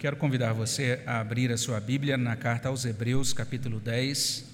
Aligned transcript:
Quero 0.00 0.16
convidar 0.16 0.54
você 0.54 1.02
a 1.04 1.20
abrir 1.20 1.52
a 1.52 1.58
sua 1.58 1.78
Bíblia 1.78 2.16
na 2.16 2.34
carta 2.34 2.70
aos 2.70 2.86
Hebreus, 2.86 3.34
capítulo 3.34 3.78
10. 3.78 4.46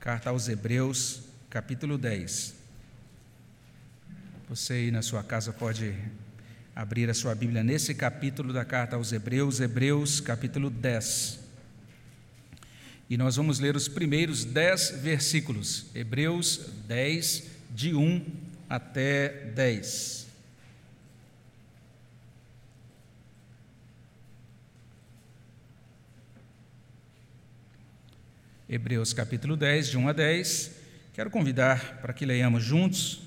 Carta 0.00 0.30
aos 0.30 0.48
Hebreus, 0.48 1.20
capítulo 1.48 1.96
10. 1.96 2.56
Você 4.48 4.72
aí 4.72 4.90
na 4.90 5.00
sua 5.00 5.22
casa 5.22 5.52
pode 5.52 5.94
abrir 6.74 7.08
a 7.08 7.14
sua 7.14 7.36
Bíblia 7.36 7.62
nesse 7.62 7.94
capítulo 7.94 8.52
da 8.52 8.64
carta 8.64 8.96
aos 8.96 9.12
Hebreus, 9.12 9.60
Hebreus, 9.60 10.18
capítulo 10.18 10.68
10. 10.68 11.38
E 13.08 13.16
nós 13.16 13.36
vamos 13.36 13.60
ler 13.60 13.76
os 13.76 13.86
primeiros 13.86 14.44
dez 14.44 14.90
versículos, 14.90 15.86
Hebreus 15.94 16.68
10, 16.88 17.44
de 17.70 17.94
1 17.94 18.26
até 18.68 19.52
10. 19.54 20.19
Hebreus 28.72 29.12
capítulo 29.12 29.56
10, 29.56 29.88
de 29.88 29.98
1 29.98 30.08
a 30.08 30.12
10. 30.12 30.70
Quero 31.12 31.28
convidar 31.28 31.98
para 32.00 32.12
que 32.12 32.24
leiamos 32.24 32.62
juntos. 32.62 33.20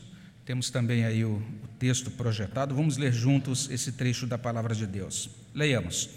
Temos 0.45 0.69
também 0.69 1.03
aí 1.03 1.25
o, 1.25 1.31
o 1.33 1.67
texto 1.77 2.09
projetado. 2.09 2.73
Vamos 2.73 2.95
ler 2.95 3.11
juntos 3.11 3.69
esse 3.69 3.91
trecho 3.91 4.25
da 4.25 4.37
palavra 4.37 4.73
de 4.73 4.87
Deus. 4.87 5.29
Leiamos. 5.53 6.11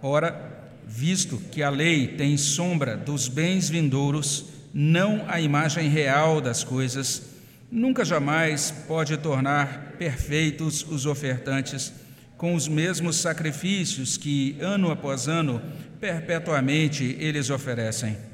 Ora, 0.00 0.72
visto 0.86 1.36
que 1.52 1.62
a 1.62 1.68
lei 1.68 2.08
tem 2.16 2.38
sombra 2.38 2.96
dos 2.96 3.28
bens 3.28 3.68
vindouros, 3.68 4.46
não 4.72 5.28
a 5.28 5.38
imagem 5.38 5.90
real 5.90 6.40
das 6.40 6.64
coisas, 6.64 7.34
nunca 7.70 8.06
jamais 8.06 8.70
pode 8.88 9.18
tornar 9.18 9.96
perfeitos 9.98 10.82
os 10.88 11.04
ofertantes 11.04 11.92
com 12.38 12.54
os 12.54 12.66
mesmos 12.66 13.16
sacrifícios 13.16 14.16
que, 14.16 14.56
ano 14.62 14.90
após 14.90 15.28
ano, 15.28 15.60
perpetuamente 16.00 17.04
eles 17.20 17.50
oferecem 17.50 18.29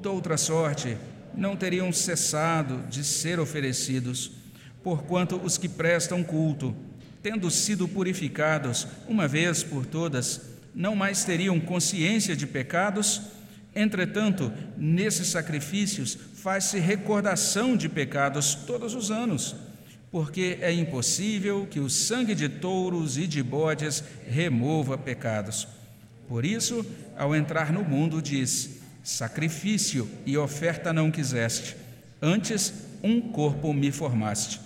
de 0.00 0.08
outra 0.08 0.36
sorte, 0.36 0.96
não 1.34 1.56
teriam 1.56 1.92
cessado 1.92 2.82
de 2.88 3.04
ser 3.04 3.38
oferecidos, 3.38 4.30
porquanto 4.82 5.36
os 5.36 5.58
que 5.58 5.68
prestam 5.68 6.22
culto, 6.22 6.74
tendo 7.22 7.50
sido 7.50 7.88
purificados 7.88 8.86
uma 9.08 9.26
vez 9.26 9.62
por 9.62 9.84
todas, 9.84 10.40
não 10.74 10.94
mais 10.94 11.24
teriam 11.24 11.58
consciência 11.58 12.36
de 12.36 12.46
pecados. 12.46 13.22
Entretanto, 13.74 14.52
nesses 14.76 15.28
sacrifícios 15.28 16.16
faz-se 16.34 16.78
recordação 16.78 17.76
de 17.76 17.88
pecados 17.88 18.54
todos 18.54 18.94
os 18.94 19.10
anos, 19.10 19.56
porque 20.10 20.58
é 20.60 20.72
impossível 20.72 21.66
que 21.68 21.80
o 21.80 21.90
sangue 21.90 22.34
de 22.34 22.48
touros 22.48 23.18
e 23.18 23.26
de 23.26 23.42
bodes 23.42 24.04
remova 24.28 24.96
pecados. 24.96 25.66
Por 26.28 26.44
isso, 26.44 26.84
ao 27.16 27.34
entrar 27.34 27.72
no 27.72 27.82
mundo, 27.82 28.22
diz: 28.22 28.80
Sacrifício 29.06 30.10
e 30.26 30.36
oferta 30.36 30.92
não 30.92 31.12
quiseste, 31.12 31.76
antes 32.20 32.74
um 33.04 33.20
corpo 33.20 33.72
me 33.72 33.92
formaste. 33.92 34.60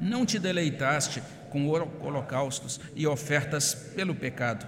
Não 0.00 0.26
te 0.26 0.40
deleitaste 0.40 1.22
com 1.50 1.68
holocaustos 1.68 2.80
e 2.96 3.06
ofertas 3.06 3.72
pelo 3.94 4.12
pecado. 4.12 4.66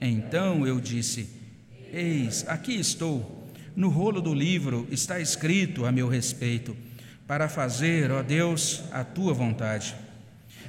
Então 0.00 0.64
eu 0.64 0.80
disse: 0.80 1.28
Eis, 1.92 2.44
aqui 2.46 2.78
estou. 2.78 3.50
No 3.74 3.88
rolo 3.88 4.20
do 4.20 4.32
livro 4.32 4.86
está 4.92 5.18
escrito 5.18 5.84
a 5.84 5.90
meu 5.90 6.06
respeito, 6.06 6.76
para 7.26 7.48
fazer, 7.48 8.12
ó 8.12 8.22
Deus, 8.22 8.84
a 8.92 9.02
tua 9.02 9.34
vontade. 9.34 9.96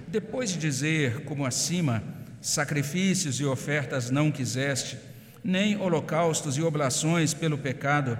Depois 0.07 0.49
de 0.49 0.57
dizer, 0.57 1.25
como 1.25 1.45
acima, 1.45 2.03
sacrifícios 2.41 3.39
e 3.39 3.45
ofertas 3.45 4.09
não 4.09 4.31
quiseste, 4.31 4.97
nem 5.43 5.77
holocaustos 5.77 6.57
e 6.57 6.61
oblações 6.61 7.33
pelo 7.33 7.57
pecado, 7.57 8.17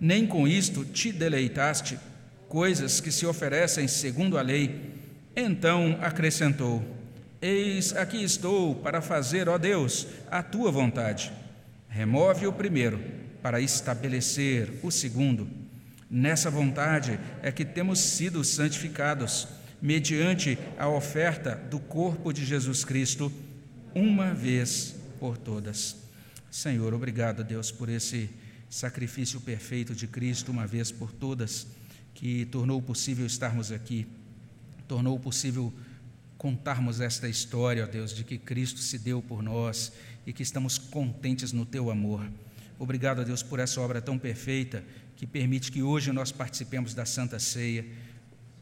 nem 0.00 0.26
com 0.26 0.46
isto 0.46 0.84
te 0.84 1.12
deleitaste, 1.12 1.98
coisas 2.48 3.00
que 3.00 3.10
se 3.10 3.24
oferecem 3.24 3.88
segundo 3.88 4.36
a 4.36 4.42
lei. 4.42 4.92
Então 5.34 5.98
acrescentou: 6.00 6.82
Eis 7.40 7.94
aqui 7.96 8.22
estou 8.22 8.74
para 8.74 9.00
fazer, 9.00 9.48
ó 9.48 9.58
Deus, 9.58 10.06
a 10.30 10.42
tua 10.42 10.70
vontade. 10.70 11.32
Remove 11.88 12.46
o 12.46 12.52
primeiro, 12.52 13.00
para 13.42 13.60
estabelecer 13.60 14.70
o 14.82 14.90
segundo. 14.90 15.48
Nessa 16.08 16.50
vontade 16.50 17.18
é 17.42 17.50
que 17.50 17.64
temos 17.64 17.98
sido 17.98 18.44
santificados, 18.44 19.48
mediante 19.80 20.58
a 20.78 20.88
oferta 20.88 21.56
do 21.70 21.80
corpo 21.80 22.32
de 22.32 22.44
Jesus 22.44 22.84
Cristo, 22.84 23.32
uma 23.94 24.32
vez 24.32 24.94
por 25.18 25.36
todas. 25.36 26.01
Senhor, 26.52 26.92
obrigado, 26.92 27.42
Deus, 27.42 27.72
por 27.72 27.88
esse 27.88 28.28
sacrifício 28.68 29.40
perfeito 29.40 29.94
de 29.94 30.06
Cristo, 30.06 30.52
uma 30.52 30.66
vez 30.66 30.92
por 30.92 31.10
todas, 31.10 31.66
que 32.12 32.44
tornou 32.44 32.82
possível 32.82 33.24
estarmos 33.24 33.72
aqui, 33.72 34.06
tornou 34.86 35.18
possível 35.18 35.72
contarmos 36.36 37.00
esta 37.00 37.26
história, 37.26 37.84
ó 37.84 37.86
Deus, 37.86 38.14
de 38.14 38.22
que 38.22 38.36
Cristo 38.36 38.80
se 38.80 38.98
deu 38.98 39.22
por 39.22 39.42
nós 39.42 39.94
e 40.26 40.32
que 40.34 40.42
estamos 40.42 40.76
contentes 40.76 41.54
no 41.54 41.64
teu 41.64 41.90
amor. 41.90 42.30
Obrigado, 42.78 43.22
a 43.22 43.24
Deus, 43.24 43.42
por 43.42 43.58
essa 43.58 43.80
obra 43.80 44.02
tão 44.02 44.18
perfeita 44.18 44.84
que 45.16 45.26
permite 45.26 45.72
que 45.72 45.82
hoje 45.82 46.12
nós 46.12 46.30
participemos 46.30 46.92
da 46.92 47.06
Santa 47.06 47.38
Ceia, 47.38 47.86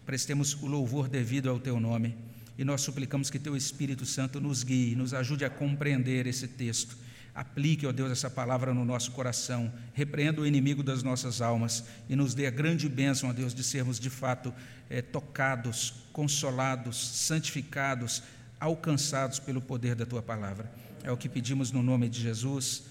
prestemos 0.06 0.54
o 0.62 0.66
louvor 0.66 1.08
devido 1.08 1.50
ao 1.50 1.58
teu 1.58 1.80
nome 1.80 2.14
e 2.56 2.62
nós 2.62 2.82
suplicamos 2.82 3.30
que 3.30 3.38
teu 3.40 3.56
Espírito 3.56 4.06
Santo 4.06 4.40
nos 4.40 4.62
guie, 4.62 4.94
nos 4.94 5.12
ajude 5.12 5.44
a 5.44 5.50
compreender 5.50 6.28
esse 6.28 6.46
texto 6.46 7.09
Aplique, 7.34 7.86
ó 7.86 7.92
Deus, 7.92 8.10
essa 8.10 8.28
palavra 8.28 8.74
no 8.74 8.84
nosso 8.84 9.12
coração, 9.12 9.72
repreenda 9.92 10.40
o 10.40 10.46
inimigo 10.46 10.82
das 10.82 11.02
nossas 11.02 11.40
almas 11.40 11.84
e 12.08 12.16
nos 12.16 12.34
dê 12.34 12.46
a 12.46 12.50
grande 12.50 12.88
bênção, 12.88 13.30
ó 13.30 13.32
Deus, 13.32 13.54
de 13.54 13.62
sermos 13.62 14.00
de 14.00 14.10
fato 14.10 14.52
é, 14.88 15.00
tocados, 15.00 15.94
consolados, 16.12 16.96
santificados, 16.96 18.22
alcançados 18.58 19.38
pelo 19.38 19.60
poder 19.60 19.94
da 19.94 20.04
tua 20.04 20.20
palavra. 20.20 20.70
É 21.02 21.10
o 21.10 21.16
que 21.16 21.28
pedimos 21.28 21.70
no 21.70 21.82
nome 21.82 22.08
de 22.08 22.20
Jesus. 22.20 22.82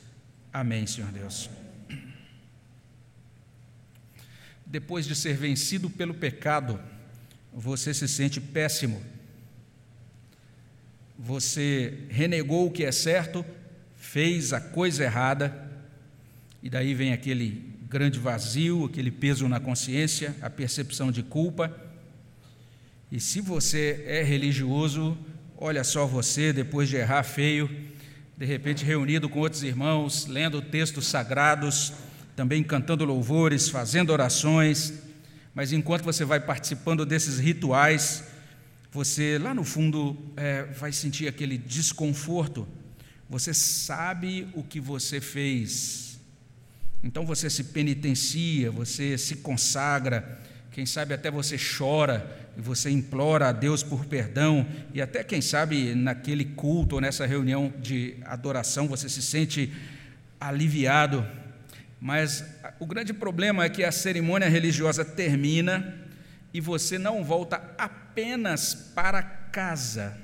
Amém, 0.51 0.87
Senhor 0.87 1.11
Deus. 1.11 1.49
Depois 4.65 5.05
de 5.05 5.15
ser 5.15 5.35
vencido 5.35 5.89
pelo 5.89 6.13
pecado, 6.13 6.79
você 7.51 7.93
se 7.93 8.07
sente 8.07 8.39
péssimo. 8.39 9.01
Você 11.17 12.05
renegou 12.09 12.67
o 12.67 12.71
que 12.71 12.85
é 12.85 12.91
certo 12.91 13.45
fez 13.99 14.53
a 14.53 14.61
coisa 14.61 15.03
errada, 15.03 15.69
e 16.63 16.69
daí 16.69 16.95
vem 16.95 17.13
aquele 17.13 17.75
grande 17.87 18.17
vazio, 18.17 18.85
aquele 18.85 19.11
peso 19.11 19.47
na 19.47 19.59
consciência, 19.59 20.35
a 20.41 20.49
percepção 20.49 21.11
de 21.11 21.21
culpa. 21.21 21.75
E 23.11 23.19
se 23.19 23.41
você 23.41 24.03
é 24.07 24.23
religioso, 24.23 25.17
olha 25.57 25.83
só 25.83 26.07
você, 26.07 26.53
depois 26.53 26.87
de 26.89 26.95
errar 26.95 27.23
feio, 27.23 27.69
de 28.37 28.45
repente 28.45 28.85
reunido 28.85 29.27
com 29.27 29.39
outros 29.39 29.63
irmãos, 29.63 30.25
lendo 30.25 30.61
textos 30.61 31.07
sagrados, 31.07 31.93
também 32.35 32.63
cantando 32.63 33.03
louvores, 33.03 33.67
fazendo 33.67 34.11
orações, 34.11 34.93
mas 35.53 35.73
enquanto 35.73 36.03
você 36.03 36.23
vai 36.23 36.39
participando 36.39 37.05
desses 37.05 37.37
rituais, 37.37 38.23
você 38.91 39.37
lá 39.37 39.53
no 39.53 39.65
fundo 39.65 40.17
é, 40.37 40.63
vai 40.63 40.91
sentir 40.91 41.27
aquele 41.27 41.57
desconforto 41.57 42.67
você 43.29 43.53
sabe 43.53 44.47
o 44.53 44.63
que 44.63 44.79
você 44.79 45.21
fez. 45.21 46.19
Então 47.03 47.25
você 47.25 47.49
se 47.49 47.65
penitencia, 47.65 48.71
você 48.71 49.17
se 49.17 49.37
consagra, 49.37 50.39
quem 50.71 50.85
sabe 50.85 51.13
até 51.13 51.29
você 51.29 51.55
chora 51.57 52.49
e 52.57 52.61
você 52.61 52.89
implora 52.89 53.49
a 53.49 53.51
Deus 53.51 53.83
por 53.83 54.05
perdão, 54.05 54.67
e 54.93 55.01
até 55.01 55.23
quem 55.23 55.41
sabe 55.41 55.93
naquele 55.93 56.43
culto 56.43 56.95
ou 56.95 57.01
nessa 57.01 57.25
reunião 57.25 57.71
de 57.79 58.17
adoração 58.25 58.87
você 58.87 59.07
se 59.07 59.21
sente 59.21 59.71
aliviado. 60.39 61.25
Mas 62.01 62.43
o 62.79 62.85
grande 62.85 63.13
problema 63.13 63.63
é 63.63 63.69
que 63.69 63.83
a 63.83 63.91
cerimônia 63.91 64.49
religiosa 64.49 65.05
termina 65.05 65.95
e 66.53 66.59
você 66.59 66.97
não 66.97 67.23
volta 67.23 67.61
apenas 67.77 68.73
para 68.73 69.21
casa, 69.21 70.17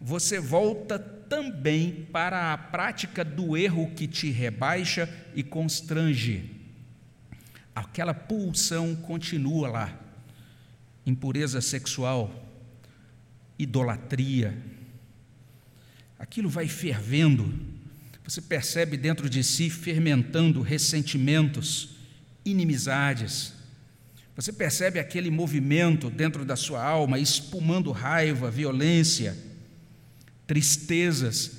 você 0.00 0.38
volta 0.38 0.98
também 1.32 2.06
para 2.12 2.52
a 2.52 2.58
prática 2.58 3.24
do 3.24 3.56
erro 3.56 3.90
que 3.96 4.06
te 4.06 4.30
rebaixa 4.30 5.08
e 5.34 5.42
constrange. 5.42 6.60
Aquela 7.74 8.12
pulsão 8.12 8.94
continua 8.94 9.66
lá. 9.66 10.00
Impureza 11.06 11.62
sexual, 11.62 12.30
idolatria. 13.58 14.54
Aquilo 16.18 16.50
vai 16.50 16.68
fervendo. 16.68 17.50
Você 18.24 18.42
percebe 18.42 18.98
dentro 18.98 19.30
de 19.30 19.42
si 19.42 19.70
fermentando 19.70 20.60
ressentimentos, 20.60 21.96
inimizades. 22.44 23.54
Você 24.36 24.52
percebe 24.52 24.98
aquele 24.98 25.30
movimento 25.30 26.10
dentro 26.10 26.44
da 26.44 26.56
sua 26.56 26.84
alma 26.84 27.18
espumando 27.18 27.90
raiva, 27.90 28.50
violência 28.50 29.50
tristezas, 30.46 31.52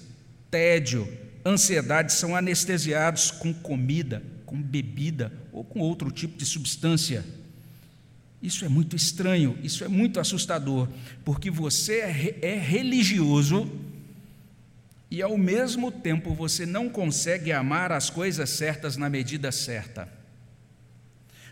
tédio, 0.50 1.08
ansiedade 1.46 2.14
são 2.14 2.36
anestesiados 2.36 3.32
com 3.32 3.54
comida, 3.54 4.24
com 4.46 4.62
bebida 4.62 5.32
ou 5.52 5.64
com 5.64 5.80
outro 5.80 6.12
tipo 6.12 6.38
de 6.38 6.46
substância. 6.46 7.24
Isso 8.42 8.66
é 8.66 8.70
muito 8.70 8.96
estranho, 8.96 9.58
isso 9.64 9.84
é 9.84 9.88
muito 9.88 10.20
assustador, 10.20 10.88
porque 11.24 11.50
você 11.50 12.00
é, 12.02 12.40
é 12.42 12.56
religioso 12.60 13.72
e 15.10 15.22
ao 15.22 15.38
mesmo 15.38 15.92
tempo 15.92 16.34
você 16.34 16.66
não 16.66 16.90
consegue 16.90 17.52
amar 17.52 17.92
as 17.92 18.10
coisas 18.10 18.50
certas 18.50 18.98
na 18.98 19.10
medida 19.10 19.52
certa. 19.52 20.10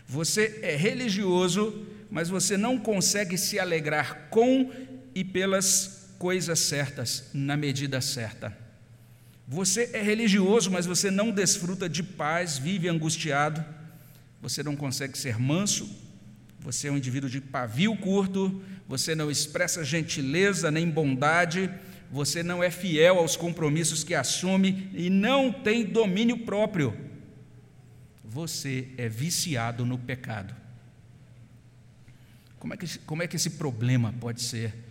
Você 0.06 0.60
é 0.62 0.76
religioso, 0.76 1.86
mas 2.10 2.28
você 2.28 2.56
não 2.56 2.76
consegue 2.78 3.38
se 3.38 3.58
alegrar 3.58 4.28
com 4.28 4.70
e 5.14 5.24
pelas 5.24 6.01
coisas 6.22 6.60
certas 6.60 7.30
na 7.34 7.56
medida 7.56 8.00
certa. 8.00 8.56
Você 9.44 9.90
é 9.92 10.00
religioso, 10.00 10.70
mas 10.70 10.86
você 10.86 11.10
não 11.10 11.32
desfruta 11.32 11.88
de 11.88 12.00
paz, 12.00 12.58
vive 12.58 12.88
angustiado, 12.88 13.64
você 14.40 14.62
não 14.62 14.76
consegue 14.76 15.18
ser 15.18 15.36
manso, 15.36 15.90
você 16.60 16.86
é 16.86 16.92
um 16.92 16.96
indivíduo 16.96 17.28
de 17.28 17.40
pavio 17.40 17.96
curto, 17.96 18.62
você 18.86 19.16
não 19.16 19.32
expressa 19.32 19.84
gentileza 19.84 20.70
nem 20.70 20.88
bondade, 20.88 21.68
você 22.08 22.40
não 22.40 22.62
é 22.62 22.70
fiel 22.70 23.18
aos 23.18 23.34
compromissos 23.34 24.04
que 24.04 24.14
assume 24.14 24.88
e 24.94 25.10
não 25.10 25.52
tem 25.52 25.84
domínio 25.84 26.38
próprio. 26.38 26.96
Você 28.24 28.90
é 28.96 29.08
viciado 29.08 29.84
no 29.84 29.98
pecado. 29.98 30.54
Como 32.60 32.74
é 32.74 32.76
que, 32.76 32.98
como 33.00 33.24
é 33.24 33.26
que 33.26 33.34
esse 33.34 33.50
problema 33.50 34.14
pode 34.20 34.40
ser 34.40 34.81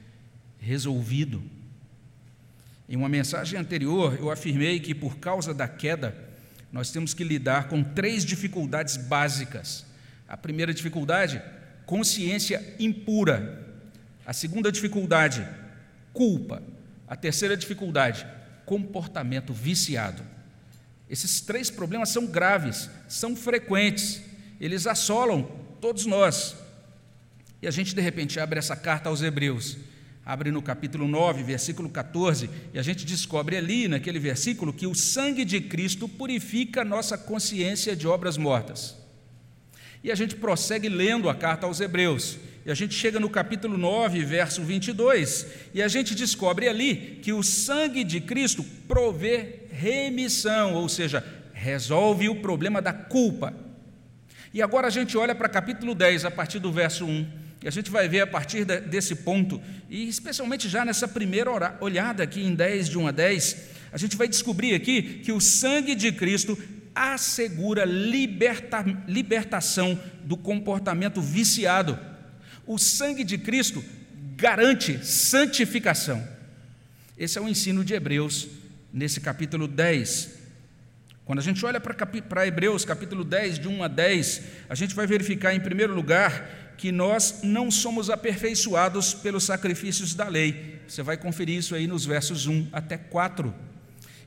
resolvido? 0.61 1.43
Em 2.87 2.95
uma 2.95 3.09
mensagem 3.09 3.59
anterior, 3.59 4.17
eu 4.19 4.29
afirmei 4.29 4.79
que 4.79 4.93
por 4.93 5.17
causa 5.17 5.53
da 5.53 5.67
queda, 5.67 6.15
nós 6.71 6.91
temos 6.91 7.13
que 7.13 7.23
lidar 7.23 7.67
com 7.67 7.83
três 7.83 8.23
dificuldades 8.23 8.95
básicas. 8.95 9.85
A 10.27 10.37
primeira 10.37 10.73
dificuldade, 10.73 11.41
consciência 11.85 12.75
impura. 12.79 13.67
A 14.25 14.31
segunda 14.31 14.71
dificuldade, 14.71 15.45
culpa. 16.13 16.61
A 17.07 17.15
terceira 17.15 17.57
dificuldade, 17.57 18.25
comportamento 18.65 19.53
viciado. 19.53 20.23
Esses 21.09 21.41
três 21.41 21.69
problemas 21.69 22.09
são 22.09 22.25
graves, 22.25 22.89
são 23.09 23.35
frequentes, 23.35 24.21
eles 24.61 24.87
assolam 24.87 25.43
todos 25.81 26.05
nós. 26.05 26.55
E 27.61 27.67
a 27.67 27.71
gente, 27.71 27.93
de 27.93 28.01
repente, 28.01 28.39
abre 28.39 28.59
essa 28.59 28.75
carta 28.75 29.09
aos 29.09 29.21
Hebreus 29.21 29.77
Abre 30.23 30.51
no 30.51 30.61
capítulo 30.61 31.07
9, 31.07 31.41
versículo 31.41 31.89
14, 31.89 32.49
e 32.73 32.77
a 32.77 32.83
gente 32.83 33.05
descobre 33.05 33.57
ali, 33.57 33.87
naquele 33.87 34.19
versículo, 34.19 34.71
que 34.71 34.85
o 34.85 34.93
sangue 34.93 35.43
de 35.43 35.59
Cristo 35.59 36.07
purifica 36.07 36.85
nossa 36.85 37.17
consciência 37.17 37.95
de 37.95 38.07
obras 38.07 38.37
mortas. 38.37 38.95
E 40.03 40.11
a 40.11 40.15
gente 40.15 40.35
prossegue 40.35 40.89
lendo 40.89 41.27
a 41.27 41.33
carta 41.33 41.65
aos 41.65 41.79
Hebreus. 41.79 42.37
E 42.63 42.69
a 42.69 42.75
gente 42.75 42.93
chega 42.93 43.19
no 43.19 43.29
capítulo 43.29 43.77
9, 43.77 44.23
verso 44.23 44.61
22, 44.61 45.47
e 45.73 45.81
a 45.81 45.87
gente 45.87 46.13
descobre 46.13 46.69
ali 46.69 47.19
que 47.23 47.33
o 47.33 47.41
sangue 47.41 48.03
de 48.03 48.21
Cristo 48.21 48.63
provê 48.87 49.61
remissão, 49.71 50.75
ou 50.75 50.87
seja, 50.87 51.25
resolve 51.51 52.29
o 52.29 52.35
problema 52.35 52.79
da 52.79 52.93
culpa. 52.93 53.53
E 54.53 54.61
agora 54.61 54.87
a 54.87 54.91
gente 54.91 55.17
olha 55.17 55.33
para 55.33 55.49
capítulo 55.49 55.95
10, 55.95 56.25
a 56.25 56.31
partir 56.31 56.59
do 56.59 56.71
verso 56.71 57.05
1. 57.05 57.40
E 57.63 57.67
a 57.67 57.71
gente 57.71 57.91
vai 57.91 58.07
ver 58.07 58.21
a 58.21 58.27
partir 58.27 58.65
desse 58.65 59.15
ponto, 59.15 59.61
e 59.89 60.07
especialmente 60.07 60.67
já 60.67 60.83
nessa 60.83 61.07
primeira 61.07 61.77
olhada 61.79 62.23
aqui 62.23 62.41
em 62.41 62.55
10, 62.55 62.89
de 62.89 62.97
1 62.97 63.07
a 63.07 63.11
10, 63.11 63.57
a 63.91 63.97
gente 63.97 64.17
vai 64.17 64.27
descobrir 64.27 64.73
aqui 64.73 65.19
que 65.19 65.31
o 65.31 65.39
sangue 65.39 65.93
de 65.93 66.11
Cristo 66.11 66.57
assegura 66.95 67.85
liberta, 67.85 68.83
libertação 69.07 69.99
do 70.23 70.35
comportamento 70.35 71.21
viciado. 71.21 71.99
O 72.65 72.77
sangue 72.77 73.23
de 73.23 73.37
Cristo 73.37 73.83
garante 74.35 75.05
santificação. 75.05 76.27
Esse 77.17 77.37
é 77.37 77.41
o 77.41 77.47
ensino 77.47 77.85
de 77.85 77.93
Hebreus 77.93 78.47
nesse 78.91 79.21
capítulo 79.21 79.67
10. 79.67 80.40
Quando 81.31 81.39
a 81.39 81.43
gente 81.43 81.65
olha 81.65 81.79
para 81.79 82.45
Hebreus 82.45 82.83
capítulo 82.83 83.23
10, 83.23 83.57
de 83.57 83.65
1 83.65 83.83
a 83.83 83.87
10, 83.87 84.41
a 84.67 84.75
gente 84.75 84.93
vai 84.93 85.07
verificar, 85.07 85.55
em 85.55 85.61
primeiro 85.61 85.95
lugar, 85.95 86.73
que 86.75 86.91
nós 86.91 87.39
não 87.41 87.71
somos 87.71 88.09
aperfeiçoados 88.09 89.13
pelos 89.13 89.45
sacrifícios 89.45 90.13
da 90.13 90.27
lei. 90.27 90.81
Você 90.85 91.01
vai 91.01 91.15
conferir 91.15 91.57
isso 91.57 91.73
aí 91.73 91.87
nos 91.87 92.05
versos 92.05 92.47
1 92.47 92.67
até 92.73 92.97
4. 92.97 93.55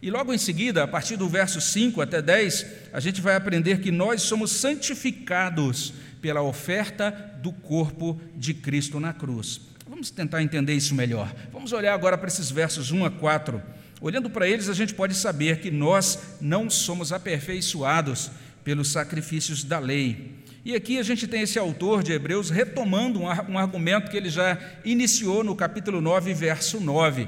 E 0.01 0.11
logo 0.11 0.33
em 0.33 0.39
seguida, 0.39 0.83
a 0.83 0.89
partir 0.89 1.19
do 1.19 1.29
verso 1.29 1.61
5 1.61 2.01
até 2.01 2.23
10, 2.23 2.67
a 2.91 3.01
gente 3.01 3.21
vai 3.21 3.37
aprender 3.37 3.81
que 3.81 3.91
nós 3.91 4.23
somos 4.23 4.51
santificados 4.53 5.93
pela 6.23 6.41
oferta 6.41 7.11
do 7.43 7.53
corpo 7.53 8.19
de 8.35 8.55
Cristo 8.55 8.99
na 8.99 9.13
cruz. 9.13 9.61
Vamos 9.87 10.11
tentar 10.11 10.43
entender 10.43 10.73
isso 10.73 10.95
melhor. 10.95 11.31
Vamos 11.53 11.75
olhar 11.75 11.93
agora 11.93 12.17
para 12.17 12.29
esses 12.29 12.51
versos 12.51 12.91
1 12.91 13.05
a 13.05 13.11
4. 13.11 13.63
Olhando 14.05 14.29
para 14.29 14.47
eles, 14.47 14.69
a 14.69 14.75
gente 14.75 14.93
pode 14.93 15.15
saber 15.15 15.61
que 15.61 15.71
nós 15.71 16.19
não 16.39 16.69
somos 16.69 17.11
aperfeiçoados 17.11 18.31
pelos 18.63 18.93
sacrifícios 18.93 19.65
da 19.65 19.79
lei. 19.79 20.35
E 20.63 20.75
aqui 20.75 20.99
a 20.99 21.03
gente 21.03 21.27
tem 21.27 21.41
esse 21.41 21.59
autor 21.59 22.03
de 22.03 22.13
Hebreus 22.13 22.51
retomando 22.51 23.21
um 23.21 23.59
argumento 23.59 24.11
que 24.11 24.17
ele 24.19 24.29
já 24.29 24.59
iniciou 24.85 25.43
no 25.43 25.57
capítulo 25.57 26.03
9, 26.03 26.35
verso 26.35 26.79
9. 26.81 27.27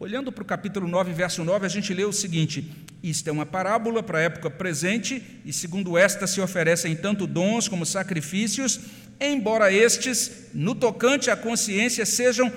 Olhando 0.00 0.32
para 0.32 0.40
o 0.40 0.46
capítulo 0.46 0.88
9, 0.88 1.12
verso 1.12 1.44
9, 1.44 1.66
a 1.66 1.68
gente 1.68 1.92
lê 1.92 2.06
o 2.06 2.12
seguinte: 2.12 2.72
Isto 3.02 3.28
é 3.28 3.32
uma 3.32 3.44
parábola 3.44 4.02
para 4.02 4.16
a 4.16 4.22
época 4.22 4.48
presente, 4.48 5.22
e 5.44 5.52
segundo 5.52 5.98
esta 5.98 6.26
se 6.26 6.40
oferecem 6.40 6.96
tanto 6.96 7.26
dons 7.26 7.68
como 7.68 7.84
sacrifícios, 7.84 8.80
embora 9.20 9.70
estes, 9.70 10.48
no 10.54 10.74
tocante 10.74 11.30
à 11.30 11.36
consciência, 11.36 12.06
sejam 12.06 12.50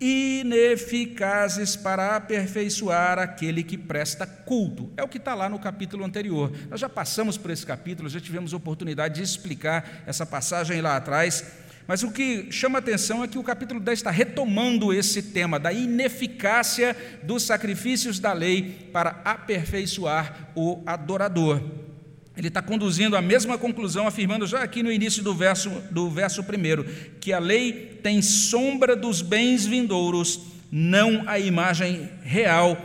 ineficazes 0.00 1.74
para 1.74 2.16
aperfeiçoar 2.16 3.18
aquele 3.18 3.62
que 3.62 3.78
presta 3.78 4.26
culto. 4.26 4.92
É 4.96 5.02
o 5.02 5.08
que 5.08 5.18
está 5.18 5.34
lá 5.34 5.48
no 5.48 5.58
capítulo 5.58 6.04
anterior. 6.04 6.52
Nós 6.68 6.80
já 6.80 6.88
passamos 6.88 7.38
por 7.38 7.50
esse 7.50 7.64
capítulo, 7.64 8.08
já 8.08 8.20
tivemos 8.20 8.52
oportunidade 8.52 9.14
de 9.14 9.22
explicar 9.22 10.02
essa 10.06 10.26
passagem 10.26 10.80
lá 10.80 10.96
atrás. 10.96 11.44
Mas 11.86 12.02
o 12.02 12.10
que 12.10 12.50
chama 12.50 12.80
atenção 12.80 13.22
é 13.22 13.28
que 13.28 13.38
o 13.38 13.44
capítulo 13.44 13.78
10 13.78 14.00
está 14.00 14.10
retomando 14.10 14.92
esse 14.92 15.22
tema 15.22 15.58
da 15.58 15.72
ineficácia 15.72 16.96
dos 17.22 17.44
sacrifícios 17.44 18.18
da 18.18 18.32
lei 18.32 18.90
para 18.92 19.20
aperfeiçoar 19.24 20.50
o 20.54 20.82
adorador. 20.84 21.85
Ele 22.36 22.48
está 22.48 22.60
conduzindo 22.60 23.16
a 23.16 23.22
mesma 23.22 23.56
conclusão, 23.56 24.06
afirmando 24.06 24.46
já 24.46 24.62
aqui 24.62 24.82
no 24.82 24.92
início 24.92 25.22
do 25.22 25.34
verso, 25.34 25.70
do 25.90 26.10
verso 26.10 26.44
primeiro, 26.44 26.84
que 27.18 27.32
a 27.32 27.38
lei 27.38 27.98
tem 28.02 28.20
sombra 28.20 28.94
dos 28.94 29.22
bens 29.22 29.64
vindouros, 29.64 30.40
não 30.70 31.24
a 31.26 31.38
imagem 31.38 32.10
real 32.22 32.76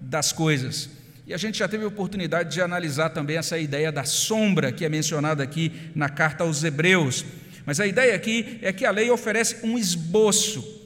das 0.00 0.32
coisas. 0.32 0.90
E 1.26 1.32
a 1.32 1.38
gente 1.38 1.58
já 1.58 1.68
teve 1.68 1.84
oportunidade 1.84 2.52
de 2.52 2.60
analisar 2.60 3.10
também 3.10 3.36
essa 3.36 3.56
ideia 3.56 3.90
da 3.90 4.04
sombra 4.04 4.72
que 4.72 4.84
é 4.84 4.88
mencionada 4.88 5.42
aqui 5.42 5.72
na 5.94 6.08
carta 6.08 6.44
aos 6.44 6.62
Hebreus. 6.62 7.24
Mas 7.64 7.78
a 7.80 7.86
ideia 7.86 8.14
aqui 8.14 8.58
é 8.60 8.72
que 8.72 8.84
a 8.84 8.90
lei 8.90 9.10
oferece 9.10 9.64
um 9.64 9.78
esboço, 9.78 10.78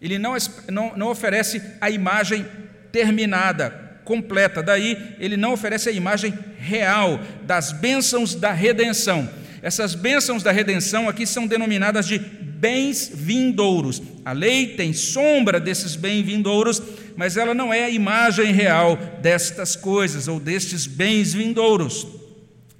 ele 0.00 0.18
não, 0.18 0.36
não, 0.70 0.96
não 0.96 1.08
oferece 1.08 1.62
a 1.80 1.90
imagem 1.90 2.46
terminada, 2.92 3.89
completa. 4.10 4.60
Daí, 4.60 4.98
ele 5.20 5.36
não 5.36 5.52
oferece 5.52 5.88
a 5.88 5.92
imagem 5.92 6.34
real 6.58 7.20
das 7.44 7.70
bênçãos 7.70 8.34
da 8.34 8.50
redenção. 8.50 9.30
Essas 9.62 9.94
bênçãos 9.94 10.42
da 10.42 10.50
redenção 10.50 11.08
aqui 11.08 11.24
são 11.24 11.46
denominadas 11.46 12.08
de 12.08 12.18
bens 12.18 13.08
vindouros. 13.14 14.02
A 14.24 14.32
lei 14.32 14.74
tem 14.74 14.92
sombra 14.92 15.60
desses 15.60 15.94
bens 15.94 16.26
vindouros, 16.26 16.82
mas 17.16 17.36
ela 17.36 17.54
não 17.54 17.72
é 17.72 17.84
a 17.84 17.90
imagem 17.90 18.52
real 18.52 18.98
destas 19.22 19.76
coisas 19.76 20.26
ou 20.26 20.40
destes 20.40 20.88
bens 20.88 21.32
vindouros. 21.32 22.04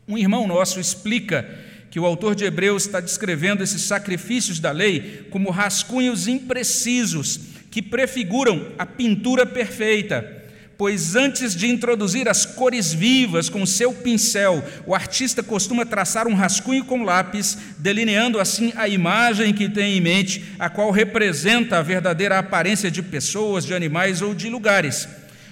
Um 0.09 0.19
irmão 0.19 0.49
nosso 0.49 0.81
explica 0.81 1.49
que 1.93 2.01
o 2.01 2.07
autor 2.07 2.35
de 2.35 2.45
Hebreus 2.45 2.87
está 2.87 2.99
descrevendo 2.99 3.63
esses 3.63 3.83
sacrifícios 3.83 4.59
da 4.59 4.73
lei 4.73 5.29
como 5.31 5.51
rascunhos 5.51 6.27
imprecisos 6.27 7.41
que 7.71 7.81
prefiguram 7.81 8.73
a 8.77 8.85
pintura 8.85 9.47
perfeita 9.47 10.40
pois 10.81 11.15
antes 11.15 11.55
de 11.55 11.69
introduzir 11.69 12.27
as 12.27 12.47
cores 12.47 12.91
vivas 12.91 13.51
com 13.51 13.67
seu 13.67 13.93
pincel, 13.93 14.65
o 14.87 14.95
artista 14.95 15.43
costuma 15.43 15.85
traçar 15.85 16.27
um 16.27 16.33
rascunho 16.33 16.87
com 16.87 17.05
lápis, 17.05 17.59
delineando 17.77 18.41
assim 18.41 18.73
a 18.75 18.89
imagem 18.89 19.53
que 19.53 19.69
tem 19.69 19.99
em 19.99 20.01
mente, 20.01 20.43
a 20.59 20.71
qual 20.71 20.91
representa 20.91 21.77
a 21.77 21.83
verdadeira 21.83 22.39
aparência 22.39 22.91
de 22.91 23.03
pessoas, 23.03 23.67
de 23.67 23.75
animais 23.75 24.23
ou 24.23 24.35
de 24.35 24.49
lugares. 24.49 25.07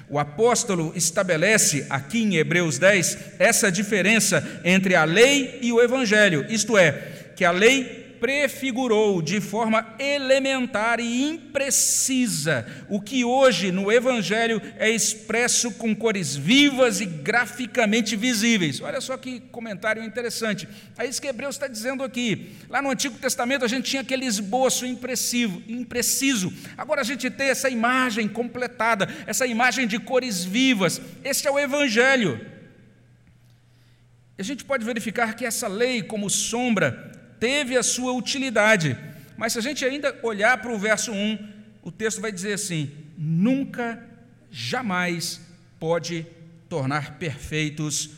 O 0.08 0.18
apóstolo 0.18 0.94
estabelece 0.97 1.85
aqui 1.90 2.23
em 2.23 2.37
Hebreus 2.37 2.78
10 2.78 3.18
essa 3.38 3.70
diferença 3.70 4.62
entre 4.64 4.94
a 4.94 5.04
lei 5.04 5.58
e 5.61 5.70
o 5.70 5.82
evangelho, 5.82 6.47
isto 6.49 6.78
é, 6.78 6.92
que 7.37 7.44
a 7.44 7.50
lei 7.50 8.07
prefigurou 8.20 9.22
de 9.22 9.40
forma 9.40 9.94
elementar 9.98 11.00
e 11.00 11.22
imprecisa 11.22 12.66
o 12.88 13.00
que 13.00 13.25
hoje 13.25 13.70
no 13.70 13.90
Evangelho 13.90 14.60
é 14.76 14.90
expresso 14.90 15.72
com 15.72 15.94
cores 15.94 16.37
vivas 16.37 17.00
e 17.00 17.06
graficamente 17.06 18.16
visíveis. 18.16 18.80
Olha 18.80 19.00
só 19.00 19.16
que 19.16 19.40
comentário 19.40 20.02
interessante. 20.02 20.68
É 20.98 21.06
isso 21.06 21.20
que 21.20 21.28
Hebreus 21.28 21.54
está 21.54 21.66
dizendo 21.66 22.02
aqui. 22.02 22.50
Lá 22.68 22.82
no 22.82 22.90
Antigo 22.90 23.18
Testamento 23.18 23.64
a 23.64 23.68
gente 23.68 23.90
tinha 23.90 24.02
aquele 24.02 24.26
esboço 24.26 24.84
impressivo, 24.87 25.62
impreciso. 25.68 26.52
Agora 26.76 27.00
a 27.00 27.04
gente 27.04 27.30
tem 27.30 27.48
essa 27.48 27.68
imagem 27.68 28.28
completada, 28.28 29.08
essa 29.26 29.46
imagem 29.46 29.87
de 29.87 29.98
cores 29.98 30.44
vivas. 30.44 31.00
Esse 31.25 31.46
é 31.46 31.50
o 31.50 31.58
Evangelho. 31.58 32.58
A 34.38 34.42
gente 34.42 34.64
pode 34.64 34.84
verificar 34.84 35.34
que 35.34 35.44
essa 35.44 35.66
lei, 35.66 36.00
como 36.00 36.30
sombra, 36.30 37.10
teve 37.38 37.76
a 37.76 37.83
sua 37.83 38.12
utilidade. 38.12 38.97
Mas 39.37 39.52
se 39.52 39.59
a 39.59 39.62
gente 39.62 39.85
ainda 39.85 40.18
olhar 40.23 40.59
para 40.59 40.73
o 40.73 40.78
verso 40.78 41.12
1, 41.12 41.38
o 41.83 41.92
texto 41.92 42.21
vai 42.21 42.33
dizer 42.33 42.54
assim: 42.54 42.90
nunca, 43.16 44.02
jamais 44.50 45.40
pode 45.78 46.26
tornar 46.68 47.18
perfeitos 47.18 48.11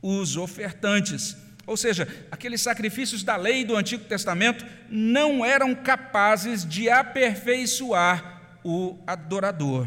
os 0.00 0.36
ofertantes. 0.36 1.36
Ou 1.66 1.76
seja, 1.76 2.08
aqueles 2.30 2.62
sacrifícios 2.62 3.22
da 3.22 3.36
lei 3.36 3.64
do 3.64 3.76
Antigo 3.76 4.04
Testamento 4.04 4.64
não 4.88 5.44
eram 5.44 5.74
capazes 5.74 6.64
de 6.64 6.88
aperfeiçoar 6.88 8.58
o 8.64 8.98
adorador. 9.06 9.86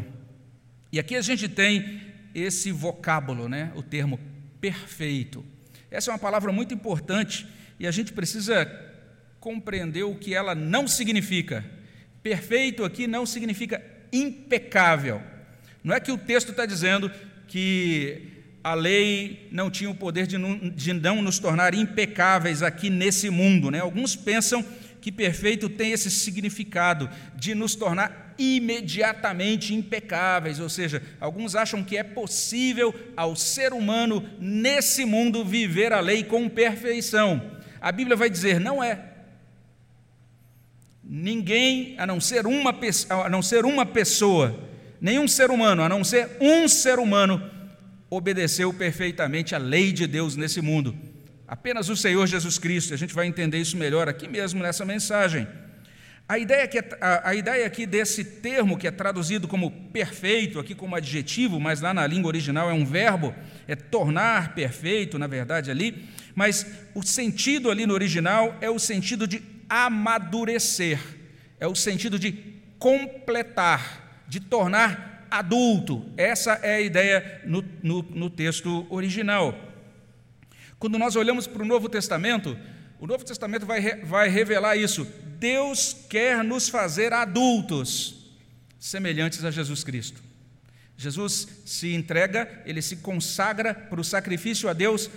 E 0.92 1.00
aqui 1.00 1.16
a 1.16 1.22
gente 1.22 1.48
tem 1.48 2.02
esse 2.34 2.70
vocábulo, 2.70 3.48
né? 3.48 3.72
o 3.74 3.82
termo 3.82 4.20
perfeito. 4.60 5.44
Essa 5.90 6.10
é 6.10 6.12
uma 6.12 6.18
palavra 6.18 6.52
muito 6.52 6.72
importante 6.72 7.46
e 7.82 7.86
a 7.86 7.90
gente 7.90 8.12
precisa 8.12 8.64
compreender 9.40 10.04
o 10.04 10.14
que 10.14 10.32
ela 10.32 10.54
não 10.54 10.86
significa. 10.86 11.64
Perfeito 12.22 12.84
aqui 12.84 13.08
não 13.08 13.26
significa 13.26 13.82
impecável. 14.12 15.20
Não 15.82 15.92
é 15.92 15.98
que 15.98 16.12
o 16.12 16.16
texto 16.16 16.52
está 16.52 16.64
dizendo 16.64 17.10
que 17.48 18.28
a 18.62 18.74
lei 18.74 19.48
não 19.50 19.68
tinha 19.68 19.90
o 19.90 19.96
poder 19.96 20.28
de 20.28 20.38
não, 20.38 21.20
nos 21.22 21.40
tornar 21.40 21.74
impecáveis 21.74 22.62
aqui 22.62 22.88
nesse 22.88 23.28
mundo. 23.30 23.68
Né? 23.68 23.80
Alguns 23.80 24.14
pensam 24.14 24.64
que 25.00 25.10
perfeito 25.10 25.68
tem 25.68 25.90
esse 25.90 26.08
significado 26.08 27.10
de 27.34 27.52
nos 27.52 27.74
tornar 27.74 28.32
imediatamente 28.38 29.74
impecáveis, 29.74 30.60
ou 30.60 30.68
seja, 30.68 31.02
alguns 31.18 31.56
acham 31.56 31.82
que 31.82 31.96
é 31.96 32.04
possível 32.04 32.94
ao 33.16 33.34
ser 33.34 33.72
humano 33.72 34.24
nesse 34.38 35.04
mundo 35.04 35.44
viver 35.44 35.92
a 35.92 35.98
lei 35.98 36.22
com 36.22 36.48
perfeição. 36.48 37.60
A 37.82 37.90
Bíblia 37.90 38.16
vai 38.16 38.30
dizer: 38.30 38.60
não 38.60 38.82
é. 38.82 39.08
Ninguém, 41.02 41.96
a 41.98 42.06
não 42.06 42.20
ser 42.20 42.46
uma, 42.46 42.72
a 43.10 43.28
não 43.28 43.42
ser 43.42 43.64
uma 43.64 43.84
pessoa, 43.84 44.56
nenhum 45.00 45.26
ser 45.26 45.50
humano, 45.50 45.82
a 45.82 45.88
não 45.88 46.04
ser 46.04 46.30
um 46.40 46.68
ser 46.68 47.00
humano, 47.00 47.42
obedeceu 48.08 48.72
perfeitamente 48.72 49.54
a 49.54 49.58
lei 49.58 49.90
de 49.90 50.06
Deus 50.06 50.36
nesse 50.36 50.60
mundo. 50.60 50.96
Apenas 51.46 51.88
o 51.88 51.96
Senhor 51.96 52.26
Jesus 52.26 52.56
Cristo. 52.56 52.94
A 52.94 52.96
gente 52.96 53.12
vai 53.12 53.26
entender 53.26 53.58
isso 53.58 53.76
melhor 53.76 54.08
aqui 54.08 54.28
mesmo 54.28 54.62
nessa 54.62 54.84
mensagem. 54.84 55.46
A 56.28 56.38
ideia, 56.38 56.66
que 56.66 56.78
é, 56.78 56.98
a, 57.00 57.30
a 57.30 57.34
ideia 57.34 57.66
aqui 57.66 57.84
desse 57.84 58.24
termo, 58.24 58.78
que 58.78 58.86
é 58.86 58.90
traduzido 58.90 59.46
como 59.46 59.70
perfeito, 59.70 60.58
aqui 60.58 60.74
como 60.74 60.96
adjetivo, 60.96 61.60
mas 61.60 61.80
lá 61.80 61.92
na 61.92 62.06
língua 62.06 62.28
original 62.28 62.70
é 62.70 62.72
um 62.72 62.86
verbo, 62.86 63.34
é 63.66 63.74
tornar 63.74 64.54
perfeito, 64.54 65.18
na 65.18 65.26
verdade, 65.26 65.70
ali, 65.70 66.08
mas 66.34 66.66
o 66.94 67.02
sentido 67.02 67.70
ali 67.70 67.86
no 67.86 67.94
original 67.94 68.56
é 68.60 68.70
o 68.70 68.78
sentido 68.78 69.26
de 69.26 69.42
amadurecer, 69.68 70.98
é 71.60 71.66
o 71.66 71.74
sentido 71.74 72.18
de 72.18 72.32
completar, 72.78 74.24
de 74.26 74.40
tornar 74.40 75.26
adulto. 75.30 76.10
Essa 76.16 76.52
é 76.62 76.76
a 76.76 76.80
ideia 76.80 77.40
no, 77.44 77.64
no, 77.82 78.02
no 78.02 78.30
texto 78.30 78.86
original. 78.90 79.54
Quando 80.78 80.98
nós 80.98 81.14
olhamos 81.14 81.46
para 81.46 81.62
o 81.62 81.66
Novo 81.66 81.88
Testamento, 81.88 82.58
o 82.98 83.06
Novo 83.06 83.24
Testamento 83.24 83.64
vai, 83.64 83.80
vai 84.02 84.28
revelar 84.28 84.76
isso. 84.76 85.06
Deus 85.42 85.96
quer 86.08 86.44
nos 86.44 86.68
fazer 86.68 87.12
adultos, 87.12 88.32
semelhantes 88.78 89.44
a 89.44 89.50
Jesus 89.50 89.82
Cristo. 89.82 90.22
Jesus 90.96 91.48
se 91.66 91.92
entrega, 91.92 92.62
ele 92.64 92.80
se 92.80 92.98
consagra 92.98 93.74
para 93.74 94.00
o 94.00 94.04
sacrifício 94.04 94.68
a 94.68 94.72
Deus 94.72 95.10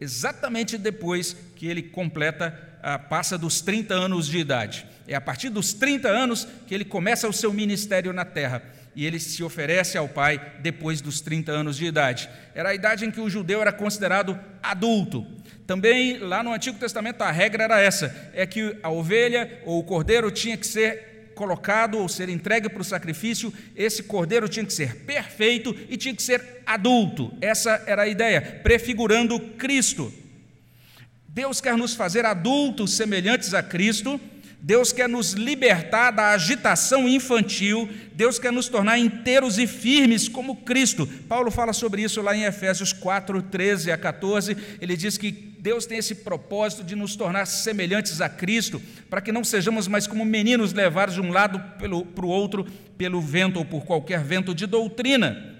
exatamente 0.00 0.76
depois 0.76 1.36
que 1.54 1.68
ele 1.68 1.80
completa, 1.80 2.50
passa 3.08 3.38
dos 3.38 3.60
30 3.60 3.94
anos 3.94 4.26
de 4.26 4.38
idade. 4.38 4.84
É 5.06 5.14
a 5.14 5.20
partir 5.20 5.48
dos 5.48 5.72
30 5.72 6.08
anos 6.08 6.48
que 6.66 6.74
ele 6.74 6.84
começa 6.84 7.28
o 7.28 7.32
seu 7.32 7.52
ministério 7.52 8.12
na 8.12 8.24
terra 8.24 8.64
e 8.96 9.06
ele 9.06 9.20
se 9.20 9.44
oferece 9.44 9.96
ao 9.96 10.08
Pai 10.08 10.54
depois 10.60 11.00
dos 11.00 11.20
30 11.20 11.52
anos 11.52 11.76
de 11.76 11.86
idade. 11.86 12.28
Era 12.52 12.70
a 12.70 12.74
idade 12.74 13.04
em 13.04 13.12
que 13.12 13.20
o 13.20 13.30
judeu 13.30 13.60
era 13.60 13.72
considerado 13.72 14.36
adulto. 14.60 15.24
Também 15.68 16.16
lá 16.16 16.42
no 16.42 16.54
Antigo 16.54 16.78
Testamento 16.78 17.20
a 17.20 17.30
regra 17.30 17.64
era 17.64 17.78
essa: 17.78 18.30
é 18.32 18.46
que 18.46 18.74
a 18.82 18.88
ovelha 18.88 19.60
ou 19.66 19.78
o 19.78 19.84
cordeiro 19.84 20.30
tinha 20.30 20.56
que 20.56 20.66
ser 20.66 21.32
colocado 21.34 21.98
ou 21.98 22.08
ser 22.08 22.30
entregue 22.30 22.70
para 22.70 22.80
o 22.80 22.84
sacrifício, 22.84 23.52
esse 23.76 24.04
cordeiro 24.04 24.48
tinha 24.48 24.64
que 24.64 24.72
ser 24.72 25.04
perfeito 25.04 25.76
e 25.90 25.98
tinha 25.98 26.14
que 26.14 26.22
ser 26.22 26.62
adulto. 26.64 27.36
Essa 27.42 27.82
era 27.86 28.04
a 28.04 28.08
ideia, 28.08 28.40
prefigurando 28.62 29.38
Cristo. 29.58 30.10
Deus 31.28 31.60
quer 31.60 31.76
nos 31.76 31.94
fazer 31.94 32.24
adultos 32.24 32.94
semelhantes 32.94 33.52
a 33.52 33.62
Cristo. 33.62 34.18
Deus 34.68 34.92
quer 34.92 35.08
nos 35.08 35.32
libertar 35.32 36.10
da 36.10 36.32
agitação 36.32 37.08
infantil, 37.08 37.88
Deus 38.12 38.38
quer 38.38 38.52
nos 38.52 38.68
tornar 38.68 38.98
inteiros 38.98 39.56
e 39.56 39.66
firmes 39.66 40.28
como 40.28 40.56
Cristo. 40.56 41.06
Paulo 41.26 41.50
fala 41.50 41.72
sobre 41.72 42.02
isso 42.02 42.20
lá 42.20 42.36
em 42.36 42.42
Efésios 42.42 42.92
4, 42.92 43.40
13 43.44 43.90
a 43.90 43.96
14. 43.96 44.54
Ele 44.78 44.94
diz 44.94 45.16
que 45.16 45.32
Deus 45.32 45.86
tem 45.86 45.96
esse 45.96 46.16
propósito 46.16 46.84
de 46.84 46.94
nos 46.94 47.16
tornar 47.16 47.46
semelhantes 47.46 48.20
a 48.20 48.28
Cristo, 48.28 48.78
para 49.08 49.22
que 49.22 49.32
não 49.32 49.42
sejamos 49.42 49.88
mais 49.88 50.06
como 50.06 50.22
meninos 50.22 50.74
levados 50.74 51.14
de 51.14 51.22
um 51.22 51.32
lado 51.32 51.58
para 51.78 52.26
o 52.26 52.28
outro 52.28 52.66
pelo 52.98 53.22
vento 53.22 53.60
ou 53.60 53.64
por 53.64 53.86
qualquer 53.86 54.22
vento 54.22 54.54
de 54.54 54.66
doutrina. 54.66 55.57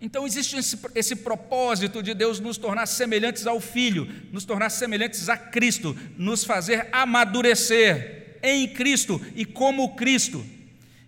Então 0.00 0.26
existe 0.26 0.56
esse, 0.56 0.78
esse, 0.94 1.16
propósito 1.16 2.02
de 2.02 2.12
Deus 2.12 2.38
nos 2.38 2.58
tornar 2.58 2.86
semelhantes 2.86 3.46
ao 3.46 3.60
Filho, 3.60 4.06
nos 4.30 4.44
tornar 4.44 4.68
semelhantes 4.68 5.28
a 5.28 5.36
Cristo, 5.36 5.96
nos 6.18 6.44
fazer 6.44 6.88
amadurecer 6.92 8.38
em 8.42 8.68
Cristo 8.68 9.20
e 9.34 9.44
como 9.44 9.96
Cristo. 9.96 10.44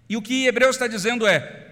E 0.09 0.16
o 0.16 0.23
que 0.23 0.47
Hebreus 0.47 0.76
está 0.76 0.87
dizendo 0.87 1.26
é: 1.26 1.66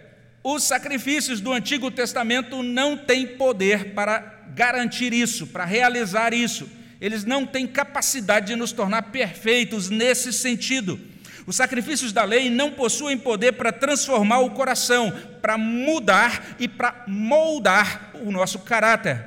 os 0.44 0.62
sacrifícios 0.62 1.40
do 1.40 1.52
Antigo 1.52 1.90
Testamento 1.90 2.62
não 2.62 2.98
têm 2.98 3.26
poder 3.26 3.94
para 3.94 4.18
garantir 4.54 5.12
isso, 5.12 5.46
para 5.46 5.64
realizar 5.64 6.34
isso. 6.34 6.68
Eles 7.00 7.24
não 7.24 7.46
têm 7.46 7.66
capacidade 7.66 8.48
de 8.48 8.56
nos 8.56 8.72
tornar 8.72 9.10
perfeitos 9.10 9.88
nesse 9.90 10.32
sentido. 10.32 11.00
Os 11.46 11.54
sacrifícios 11.54 12.12
da 12.12 12.24
lei 12.24 12.50
não 12.50 12.72
possuem 12.72 13.16
poder 13.16 13.52
para 13.52 13.70
transformar 13.70 14.40
o 14.40 14.50
coração, 14.50 15.12
para 15.40 15.56
mudar 15.56 16.56
e 16.58 16.66
para 16.66 17.04
moldar 17.06 18.10
o 18.14 18.32
nosso 18.32 18.58
caráter. 18.60 19.24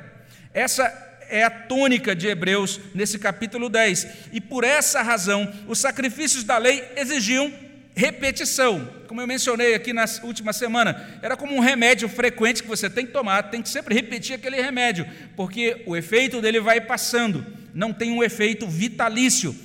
Essa 0.53 0.83
é 1.29 1.43
a 1.43 1.49
tônica 1.49 2.15
de 2.15 2.27
Hebreus 2.27 2.79
nesse 2.93 3.17
capítulo 3.17 3.69
10. 3.69 4.07
E 4.33 4.41
por 4.41 4.63
essa 4.63 5.01
razão, 5.01 5.49
os 5.67 5.79
sacrifícios 5.79 6.43
da 6.43 6.57
lei 6.57 6.83
exigiam 6.97 7.53
repetição. 7.95 8.87
Como 9.07 9.21
eu 9.21 9.27
mencionei 9.27 9.73
aqui 9.73 9.93
na 9.93 10.05
última 10.23 10.51
semana, 10.53 11.19
era 11.21 11.37
como 11.37 11.55
um 11.55 11.59
remédio 11.59 12.09
frequente 12.09 12.63
que 12.63 12.69
você 12.69 12.89
tem 12.89 13.05
que 13.05 13.11
tomar, 13.11 13.43
tem 13.43 13.61
que 13.61 13.69
sempre 13.69 13.95
repetir 13.95 14.35
aquele 14.35 14.61
remédio, 14.61 15.07
porque 15.35 15.83
o 15.85 15.95
efeito 15.95 16.41
dele 16.41 16.59
vai 16.59 16.81
passando, 16.81 17.45
não 17.73 17.93
tem 17.93 18.11
um 18.11 18.23
efeito 18.23 18.67
vitalício. 18.67 19.55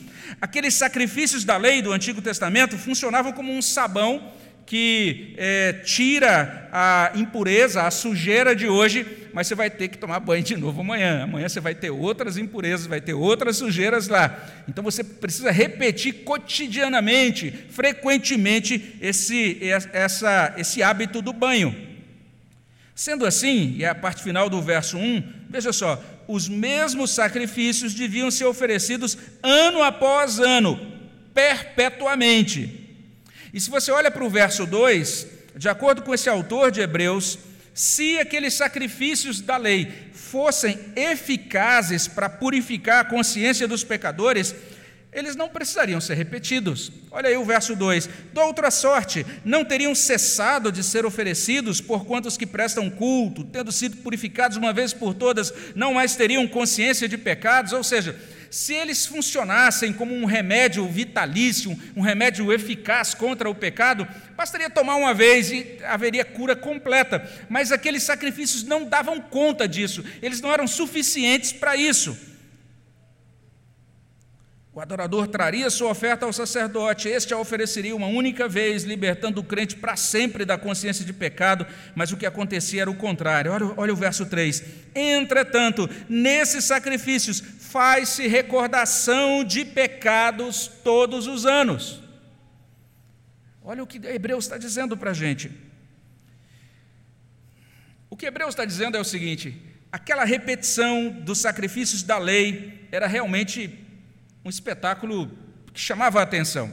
Aqueles 0.40 0.74
sacrifícios 0.74 1.44
da 1.44 1.56
lei 1.56 1.82
do 1.82 1.92
Antigo 1.92 2.20
Testamento 2.20 2.76
funcionavam 2.76 3.32
como 3.32 3.52
um 3.52 3.62
sabão 3.62 4.32
que 4.66 5.34
é, 5.36 5.74
tira 5.84 6.68
a 6.72 7.12
impureza, 7.14 7.82
a 7.82 7.90
sujeira 7.90 8.56
de 8.56 8.66
hoje, 8.66 9.06
mas 9.32 9.46
você 9.46 9.54
vai 9.54 9.68
ter 9.68 9.88
que 9.88 9.98
tomar 9.98 10.20
banho 10.20 10.42
de 10.42 10.56
novo 10.56 10.80
amanhã. 10.80 11.24
Amanhã 11.24 11.48
você 11.48 11.60
vai 11.60 11.74
ter 11.74 11.90
outras 11.90 12.36
impurezas, 12.36 12.86
vai 12.86 13.00
ter 13.00 13.12
outras 13.12 13.58
sujeiras 13.58 14.08
lá. 14.08 14.64
Então 14.66 14.82
você 14.82 15.04
precisa 15.04 15.50
repetir 15.50 16.24
cotidianamente, 16.24 17.50
frequentemente, 17.70 18.96
esse, 19.00 19.58
essa, 19.92 20.54
esse 20.56 20.82
hábito 20.82 21.20
do 21.20 21.32
banho. 21.32 21.94
Sendo 22.94 23.26
assim, 23.26 23.74
e 23.76 23.84
é 23.84 23.88
a 23.88 23.94
parte 23.94 24.22
final 24.22 24.48
do 24.48 24.62
verso 24.62 24.96
1, 24.96 25.43
veja 25.54 25.72
só: 25.72 26.02
os 26.26 26.48
mesmos 26.48 27.12
sacrifícios 27.12 27.94
deviam 27.94 28.28
ser 28.28 28.44
oferecidos 28.44 29.16
ano 29.40 29.84
após 29.84 30.40
ano, 30.40 30.80
perpetuamente. 31.32 32.80
E 33.52 33.60
se 33.60 33.70
você 33.70 33.92
olha 33.92 34.10
para 34.10 34.24
o 34.24 34.28
verso 34.28 34.66
2, 34.66 35.26
de 35.54 35.68
acordo 35.68 36.02
com 36.02 36.12
esse 36.12 36.28
autor 36.28 36.72
de 36.72 36.80
Hebreus, 36.80 37.38
se 37.72 38.18
aqueles 38.18 38.54
sacrifícios 38.54 39.40
da 39.40 39.56
lei 39.56 39.92
fossem 40.12 40.76
eficazes 40.96 42.08
para 42.08 42.28
purificar 42.28 43.02
a 43.02 43.08
consciência 43.08 43.68
dos 43.68 43.84
pecadores, 43.84 44.52
eles 45.14 45.36
não 45.36 45.48
precisariam 45.48 46.00
ser 46.00 46.14
repetidos. 46.14 46.92
Olha 47.10 47.28
aí 47.28 47.36
o 47.36 47.44
verso 47.44 47.76
2: 47.76 48.08
Da 48.32 48.44
outra 48.44 48.70
sorte, 48.70 49.24
não 49.44 49.64
teriam 49.64 49.94
cessado 49.94 50.72
de 50.72 50.82
ser 50.82 51.06
oferecidos, 51.06 51.80
por 51.80 52.04
quantos 52.04 52.36
que 52.36 52.46
prestam 52.46 52.90
culto, 52.90 53.44
tendo 53.44 53.70
sido 53.70 53.96
purificados 53.98 54.56
uma 54.56 54.72
vez 54.72 54.92
por 54.92 55.14
todas, 55.14 55.54
não 55.74 55.94
mais 55.94 56.16
teriam 56.16 56.46
consciência 56.48 57.08
de 57.08 57.16
pecados, 57.16 57.72
ou 57.72 57.84
seja, 57.84 58.18
se 58.50 58.72
eles 58.72 59.04
funcionassem 59.06 59.92
como 59.92 60.14
um 60.14 60.24
remédio 60.24 60.86
vitalício, 60.88 61.76
um 61.96 62.00
remédio 62.00 62.52
eficaz 62.52 63.12
contra 63.12 63.50
o 63.50 63.54
pecado, 63.54 64.06
bastaria 64.36 64.70
tomar 64.70 64.96
uma 64.96 65.12
vez 65.12 65.50
e 65.50 65.78
haveria 65.84 66.24
cura 66.24 66.54
completa. 66.54 67.28
Mas 67.48 67.72
aqueles 67.72 68.02
sacrifícios 68.04 68.62
não 68.62 68.84
davam 68.84 69.20
conta 69.20 69.66
disso, 69.66 70.04
eles 70.22 70.40
não 70.40 70.52
eram 70.52 70.66
suficientes 70.66 71.52
para 71.52 71.76
isso. 71.76 72.33
O 74.74 74.80
adorador 74.80 75.28
traria 75.28 75.70
sua 75.70 75.92
oferta 75.92 76.26
ao 76.26 76.32
sacerdote, 76.32 77.06
este 77.06 77.32
a 77.32 77.38
ofereceria 77.38 77.94
uma 77.94 78.08
única 78.08 78.48
vez, 78.48 78.82
libertando 78.82 79.40
o 79.40 79.44
crente 79.44 79.76
para 79.76 79.94
sempre 79.94 80.44
da 80.44 80.58
consciência 80.58 81.04
de 81.04 81.12
pecado, 81.12 81.64
mas 81.94 82.10
o 82.10 82.16
que 82.16 82.26
acontecia 82.26 82.82
era 82.82 82.90
o 82.90 82.96
contrário. 82.96 83.52
Olha, 83.52 83.72
olha 83.76 83.92
o 83.92 83.96
verso 83.96 84.26
3: 84.26 84.64
Entretanto, 84.92 85.88
nesses 86.08 86.64
sacrifícios 86.64 87.38
faz-se 87.40 88.26
recordação 88.26 89.44
de 89.44 89.64
pecados 89.64 90.66
todos 90.82 91.28
os 91.28 91.46
anos. 91.46 92.02
Olha 93.62 93.80
o 93.80 93.86
que 93.86 94.04
Hebreus 94.04 94.44
está 94.44 94.58
dizendo 94.58 94.96
para 94.96 95.12
a 95.12 95.14
gente. 95.14 95.52
O 98.10 98.16
que 98.16 98.26
Hebreus 98.26 98.50
está 98.50 98.64
dizendo 98.64 98.96
é 98.96 99.00
o 99.00 99.04
seguinte: 99.04 99.56
aquela 99.92 100.24
repetição 100.24 101.10
dos 101.10 101.38
sacrifícios 101.38 102.02
da 102.02 102.18
lei 102.18 102.88
era 102.90 103.06
realmente 103.06 103.83
um 104.44 104.50
espetáculo 104.50 105.30
que 105.72 105.80
chamava 105.80 106.20
a 106.20 106.22
atenção. 106.22 106.70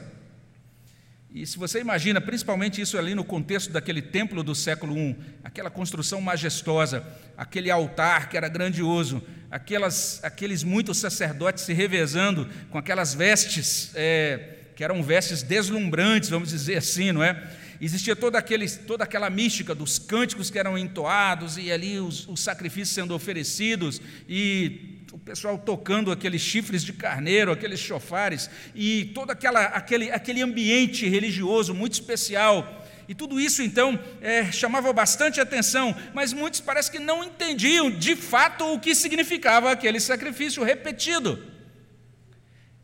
E 1.34 1.48
se 1.48 1.58
você 1.58 1.80
imagina, 1.80 2.20
principalmente 2.20 2.82
isso 2.82 2.98
ali 2.98 3.16
no 3.16 3.24
contexto 3.24 3.72
daquele 3.72 4.02
templo 4.02 4.44
do 4.44 4.54
século 4.54 4.98
I, 4.98 5.16
aquela 5.42 5.70
construção 5.70 6.20
majestosa, 6.20 7.02
aquele 7.38 7.72
altar 7.72 8.28
que 8.28 8.36
era 8.36 8.50
grandioso, 8.50 9.24
aquelas, 9.50 10.22
aqueles 10.24 10.62
muitos 10.62 10.98
sacerdotes 10.98 11.64
se 11.64 11.72
revezando 11.72 12.50
com 12.70 12.78
aquelas 12.78 13.14
vestes, 13.14 13.92
é, 13.96 14.58
que 14.76 14.84
eram 14.84 15.02
vestes 15.02 15.42
deslumbrantes, 15.42 16.30
vamos 16.30 16.50
dizer 16.50 16.76
assim, 16.76 17.14
não 17.14 17.24
é? 17.24 17.42
Existia 17.80 18.16
toda, 18.16 18.38
aquele, 18.38 18.70
toda 18.70 19.06
aquela 19.06 19.30
mística 19.30 19.74
dos 19.74 19.98
cânticos 19.98 20.52
que 20.52 20.60
eram 20.60 20.78
entoados 20.78 21.58
e 21.58 21.72
ali 21.72 21.98
os, 21.98 22.28
os 22.28 22.42
sacrifícios 22.42 22.90
sendo 22.90 23.16
oferecidos 23.16 24.02
e 24.28 24.91
o 25.12 25.18
pessoal 25.18 25.58
tocando 25.58 26.10
aqueles 26.10 26.42
chifres 26.42 26.84
de 26.84 26.94
carneiro, 26.94 27.52
aqueles 27.52 27.80
chofares, 27.80 28.50
e 28.74 29.12
todo 29.14 29.32
aquela, 29.32 29.66
aquele, 29.66 30.10
aquele 30.10 30.42
ambiente 30.42 31.08
religioso 31.08 31.74
muito 31.74 31.94
especial. 31.94 32.86
E 33.10 33.14
tudo 33.14 33.40
isso, 33.40 33.62
então, 33.62 34.00
é, 34.22 34.50
chamava 34.54 34.94
bastante 34.94 35.42
atenção, 35.42 35.94
mas 36.14 36.32
muitos 36.32 36.62
parece 36.62 36.90
que 36.90 36.98
não 37.00 37.26
entendiam 37.26 37.92
de 37.92 38.16
fato 38.16 38.64
o 38.74 38.80
que 38.80 38.96
significava 38.96 39.70
aquele 39.70 40.00
sacrifício 40.00 40.64
repetido. 40.64 41.38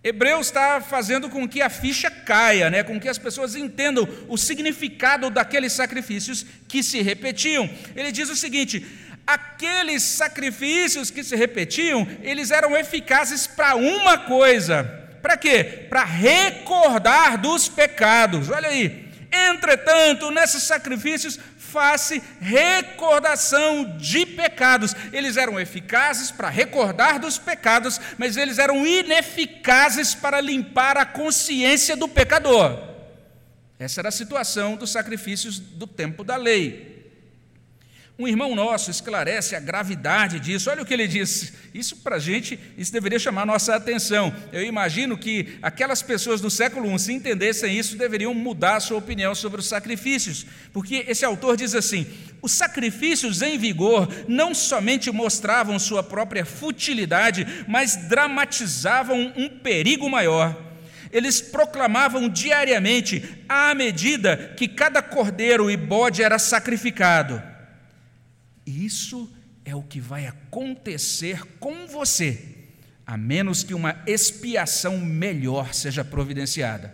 Hebreus 0.03 0.47
está 0.47 0.81
fazendo 0.81 1.29
com 1.29 1.47
que 1.47 1.61
a 1.61 1.69
ficha 1.69 2.11
caia, 2.11 2.69
né? 2.69 2.83
com 2.83 2.99
que 2.99 3.09
as 3.09 3.17
pessoas 3.17 3.55
entendam 3.55 4.07
o 4.27 4.37
significado 4.37 5.29
daqueles 5.29 5.71
sacrifícios 5.71 6.45
que 6.67 6.83
se 6.83 7.01
repetiam. 7.01 7.69
Ele 7.95 8.11
diz 8.11 8.29
o 8.29 8.35
seguinte: 8.35 8.85
aqueles 9.27 10.01
sacrifícios 10.01 11.11
que 11.11 11.23
se 11.23 11.35
repetiam, 11.35 12.07
eles 12.23 12.49
eram 12.49 12.75
eficazes 12.77 13.45
para 13.45 13.75
uma 13.75 14.17
coisa. 14.17 14.83
Para 15.21 15.35
quê? 15.35 15.85
Para 15.89 16.05
recordar 16.05 17.37
dos 17.37 17.67
pecados. 17.67 18.49
Olha 18.49 18.69
aí. 18.69 19.05
Entretanto, 19.29 20.31
nesses 20.31 20.63
sacrifícios 20.63 21.37
faz 21.57 22.13
recordação 22.39 23.97
de 23.97 24.25
pecados. 24.25 24.95
Eles 25.11 25.35
eram 25.35 25.59
eficazes 25.59 26.31
para 26.31 26.49
recordar 26.49 27.19
dos 27.19 27.37
pecados, 27.37 27.99
mas 28.17 28.37
eles 28.37 28.57
eram 28.57 28.87
ineficazes 28.87 30.15
para 30.15 30.39
limpar 30.39 30.97
a 30.97 31.05
consciência 31.05 31.97
do 31.97 32.07
pecador. 32.07 32.87
Essa 33.77 34.01
era 34.01 34.09
a 34.09 34.13
situação 34.13 34.75
dos 34.75 34.91
sacrifícios 34.91 35.59
do 35.59 35.85
tempo 35.85 36.23
da 36.23 36.37
lei. 36.37 36.96
Um 38.19 38.27
irmão 38.27 38.55
nosso 38.55 38.89
esclarece 38.89 39.55
a 39.55 39.59
gravidade 39.59 40.39
disso. 40.39 40.71
Olha 40.71 40.81
o 40.81 40.85
que 40.85 40.93
ele 40.93 41.07
disse. 41.07 41.53
Isso 41.71 41.97
para 41.97 42.15
a 42.15 42.19
gente, 42.19 42.59
isso 42.75 42.91
deveria 42.91 43.19
chamar 43.19 43.45
nossa 43.45 43.75
atenção. 43.75 44.33
Eu 44.51 44.63
imagino 44.63 45.15
que 45.15 45.59
aquelas 45.61 46.01
pessoas 46.01 46.41
do 46.41 46.49
século 46.49 46.91
I, 46.91 46.97
se 46.97 47.13
entendessem 47.13 47.77
isso, 47.77 47.95
deveriam 47.95 48.33
mudar 48.33 48.77
a 48.77 48.79
sua 48.79 48.97
opinião 48.97 49.35
sobre 49.35 49.59
os 49.59 49.67
sacrifícios. 49.67 50.47
Porque 50.73 51.05
esse 51.07 51.23
autor 51.23 51.55
diz 51.55 51.75
assim: 51.75 52.07
os 52.41 52.53
sacrifícios 52.53 53.43
em 53.43 53.55
vigor 53.55 54.09
não 54.27 54.55
somente 54.55 55.11
mostravam 55.11 55.77
sua 55.77 56.01
própria 56.01 56.43
futilidade, 56.43 57.45
mas 57.67 58.07
dramatizavam 58.07 59.31
um 59.37 59.47
perigo 59.47 60.09
maior. 60.09 60.59
Eles 61.11 61.39
proclamavam 61.39 62.27
diariamente, 62.27 63.23
à 63.47 63.75
medida 63.75 64.55
que 64.57 64.67
cada 64.67 65.03
cordeiro 65.03 65.69
e 65.69 65.77
bode 65.77 66.23
era 66.23 66.39
sacrificado 66.39 67.56
e 68.67 68.85
isso 68.85 69.33
é 69.63 69.73
o 69.73 69.81
que 69.81 70.01
vai 70.01 70.27
acontecer 70.27 71.41
com 71.57 71.87
você, 71.87 72.55
a 73.05 73.15
menos 73.15 73.63
que 73.63 73.73
uma 73.73 74.03
expiação 74.05 74.99
melhor 74.99 75.73
seja 75.73 76.03
providenciada. 76.03 76.93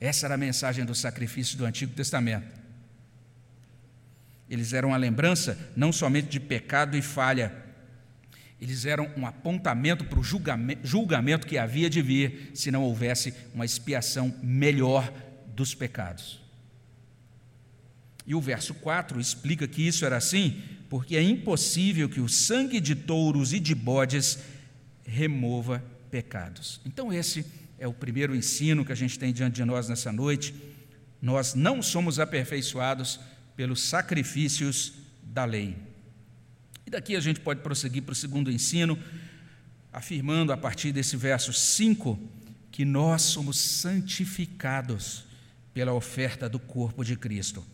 Essa 0.00 0.26
era 0.26 0.34
a 0.34 0.38
mensagem 0.38 0.84
do 0.84 0.94
sacrifício 0.94 1.56
do 1.56 1.64
Antigo 1.64 1.94
Testamento. 1.94 2.46
Eles 4.50 4.72
eram 4.72 4.92
a 4.92 4.96
lembrança 4.96 5.56
não 5.76 5.92
somente 5.92 6.28
de 6.28 6.40
pecado 6.40 6.96
e 6.96 7.02
falha, 7.02 7.64
eles 8.60 8.84
eram 8.84 9.10
um 9.16 9.26
apontamento 9.26 10.04
para 10.04 10.18
o 10.18 10.24
julgamento, 10.24 10.86
julgamento 10.86 11.46
que 11.46 11.56
havia 11.56 11.88
de 11.88 12.02
vir 12.02 12.50
se 12.54 12.70
não 12.70 12.82
houvesse 12.82 13.32
uma 13.54 13.64
expiação 13.64 14.34
melhor 14.42 15.12
dos 15.54 15.74
pecados. 15.74 16.43
E 18.26 18.34
o 18.34 18.40
verso 18.40 18.74
4 18.74 19.20
explica 19.20 19.68
que 19.68 19.86
isso 19.86 20.04
era 20.04 20.16
assim, 20.16 20.62
porque 20.88 21.16
é 21.16 21.22
impossível 21.22 22.08
que 22.08 22.20
o 22.20 22.28
sangue 22.28 22.80
de 22.80 22.94
touros 22.94 23.52
e 23.52 23.60
de 23.60 23.74
bodes 23.74 24.38
remova 25.04 25.84
pecados. 26.10 26.80
Então, 26.86 27.12
esse 27.12 27.44
é 27.78 27.86
o 27.86 27.92
primeiro 27.92 28.34
ensino 28.34 28.84
que 28.84 28.92
a 28.92 28.96
gente 28.96 29.18
tem 29.18 29.32
diante 29.32 29.56
de 29.56 29.64
nós 29.64 29.88
nessa 29.88 30.12
noite. 30.12 30.54
Nós 31.20 31.54
não 31.54 31.82
somos 31.82 32.18
aperfeiçoados 32.18 33.20
pelos 33.56 33.82
sacrifícios 33.82 34.92
da 35.22 35.44
lei. 35.44 35.76
E 36.86 36.90
daqui 36.90 37.16
a 37.16 37.20
gente 37.20 37.40
pode 37.40 37.60
prosseguir 37.60 38.02
para 38.02 38.12
o 38.12 38.16
segundo 38.16 38.50
ensino, 38.50 38.98
afirmando 39.92 40.52
a 40.52 40.56
partir 40.56 40.92
desse 40.92 41.16
verso 41.16 41.52
5 41.52 42.18
que 42.70 42.84
nós 42.84 43.22
somos 43.22 43.56
santificados 43.56 45.24
pela 45.72 45.92
oferta 45.92 46.48
do 46.48 46.58
corpo 46.58 47.04
de 47.04 47.16
Cristo. 47.16 47.64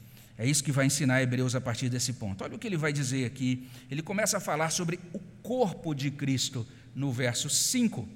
É 0.41 0.47
isso 0.47 0.65
que 0.65 0.73
vai 0.73 0.87
ensinar 0.87 1.21
Hebreus 1.21 1.55
a 1.55 1.61
partir 1.61 1.91
desse 1.91 2.15
ponto. 2.15 2.43
Olha 2.43 2.57
o 2.57 2.59
que 2.59 2.67
ele 2.67 2.79
vai 2.79 2.95
dizer 2.95 3.27
aqui. 3.27 3.69
Ele 3.91 4.01
começa 4.01 4.39
a 4.39 4.41
falar 4.41 4.71
sobre 4.71 4.99
o 5.13 5.19
corpo 5.43 5.95
de 5.95 6.11
Cristo 6.11 6.67
no 6.95 7.13
verso 7.13 7.51
5. 7.51 8.09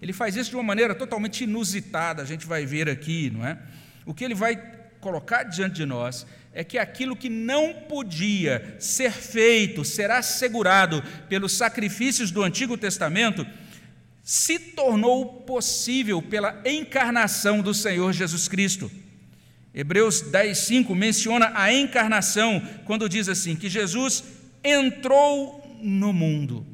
Ele 0.00 0.14
faz 0.14 0.36
isso 0.36 0.48
de 0.48 0.56
uma 0.56 0.62
maneira 0.62 0.94
totalmente 0.94 1.44
inusitada, 1.44 2.22
a 2.22 2.24
gente 2.24 2.46
vai 2.46 2.64
ver 2.64 2.88
aqui, 2.88 3.28
não 3.28 3.46
é? 3.46 3.58
O 4.06 4.14
que 4.14 4.24
ele 4.24 4.34
vai 4.34 4.56
colocar 5.02 5.42
diante 5.42 5.74
de 5.74 5.84
nós 5.84 6.26
é 6.54 6.64
que 6.64 6.78
aquilo 6.78 7.14
que 7.14 7.28
não 7.28 7.74
podia 7.74 8.76
ser 8.80 9.12
feito, 9.12 9.84
será 9.84 10.16
assegurado 10.16 11.02
pelos 11.28 11.52
sacrifícios 11.52 12.30
do 12.30 12.42
Antigo 12.42 12.78
Testamento, 12.78 13.46
se 14.22 14.58
tornou 14.58 15.42
possível 15.42 16.22
pela 16.22 16.58
encarnação 16.64 17.60
do 17.60 17.74
Senhor 17.74 18.14
Jesus 18.14 18.48
Cristo. 18.48 18.90
Hebreus 19.76 20.22
10, 20.22 20.56
5 20.56 20.94
menciona 20.94 21.52
a 21.54 21.70
encarnação, 21.70 22.66
quando 22.86 23.10
diz 23.10 23.28
assim: 23.28 23.54
que 23.54 23.68
Jesus 23.68 24.24
entrou 24.64 25.78
no 25.82 26.14
mundo. 26.14 26.66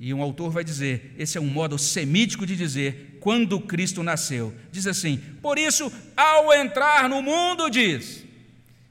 E 0.00 0.14
um 0.14 0.22
autor 0.22 0.50
vai 0.50 0.64
dizer: 0.64 1.14
esse 1.18 1.36
é 1.36 1.40
um 1.40 1.46
modo 1.46 1.78
semítico 1.78 2.46
de 2.46 2.56
dizer 2.56 3.18
quando 3.20 3.60
Cristo 3.60 4.02
nasceu. 4.02 4.54
Diz 4.72 4.86
assim: 4.86 5.18
por 5.42 5.58
isso, 5.58 5.92
ao 6.16 6.54
entrar 6.54 7.06
no 7.06 7.20
mundo, 7.20 7.68
diz. 7.68 8.24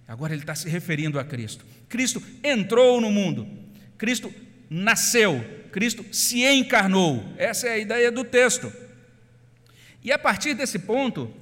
Agora 0.08 0.34
ele 0.34 0.44
está 0.44 0.54
se 0.54 0.70
referindo 0.70 1.20
a 1.20 1.24
Cristo. 1.24 1.66
Cristo 1.90 2.22
entrou 2.44 3.02
no 3.02 3.12
mundo, 3.12 3.48
Cristo 3.98 4.32
nasceu, 4.70 5.44
Cristo 5.72 6.06
se 6.12 6.44
encarnou. 6.44 7.26
Essa 7.38 7.70
é 7.70 7.72
a 7.72 7.78
ideia 7.80 8.12
do 8.12 8.24
texto. 8.24 8.72
E 10.04 10.12
a 10.12 10.20
partir 10.20 10.54
desse 10.54 10.78
ponto, 10.78 11.34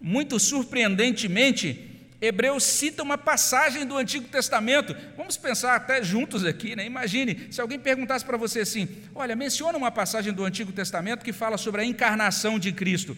muito 0.00 0.38
surpreendentemente, 0.38 1.88
Hebreus 2.20 2.64
cita 2.64 3.02
uma 3.02 3.16
passagem 3.16 3.86
do 3.86 3.96
Antigo 3.96 4.26
Testamento. 4.26 4.94
Vamos 5.16 5.36
pensar 5.36 5.76
até 5.76 6.02
juntos 6.02 6.44
aqui, 6.44 6.74
né? 6.74 6.84
Imagine 6.84 7.46
se 7.50 7.60
alguém 7.60 7.78
perguntasse 7.78 8.24
para 8.24 8.36
você 8.36 8.60
assim: 8.60 8.88
olha, 9.14 9.36
menciona 9.36 9.78
uma 9.78 9.90
passagem 9.90 10.32
do 10.32 10.44
Antigo 10.44 10.72
Testamento 10.72 11.24
que 11.24 11.32
fala 11.32 11.56
sobre 11.56 11.82
a 11.82 11.84
encarnação 11.84 12.58
de 12.58 12.72
Cristo. 12.72 13.16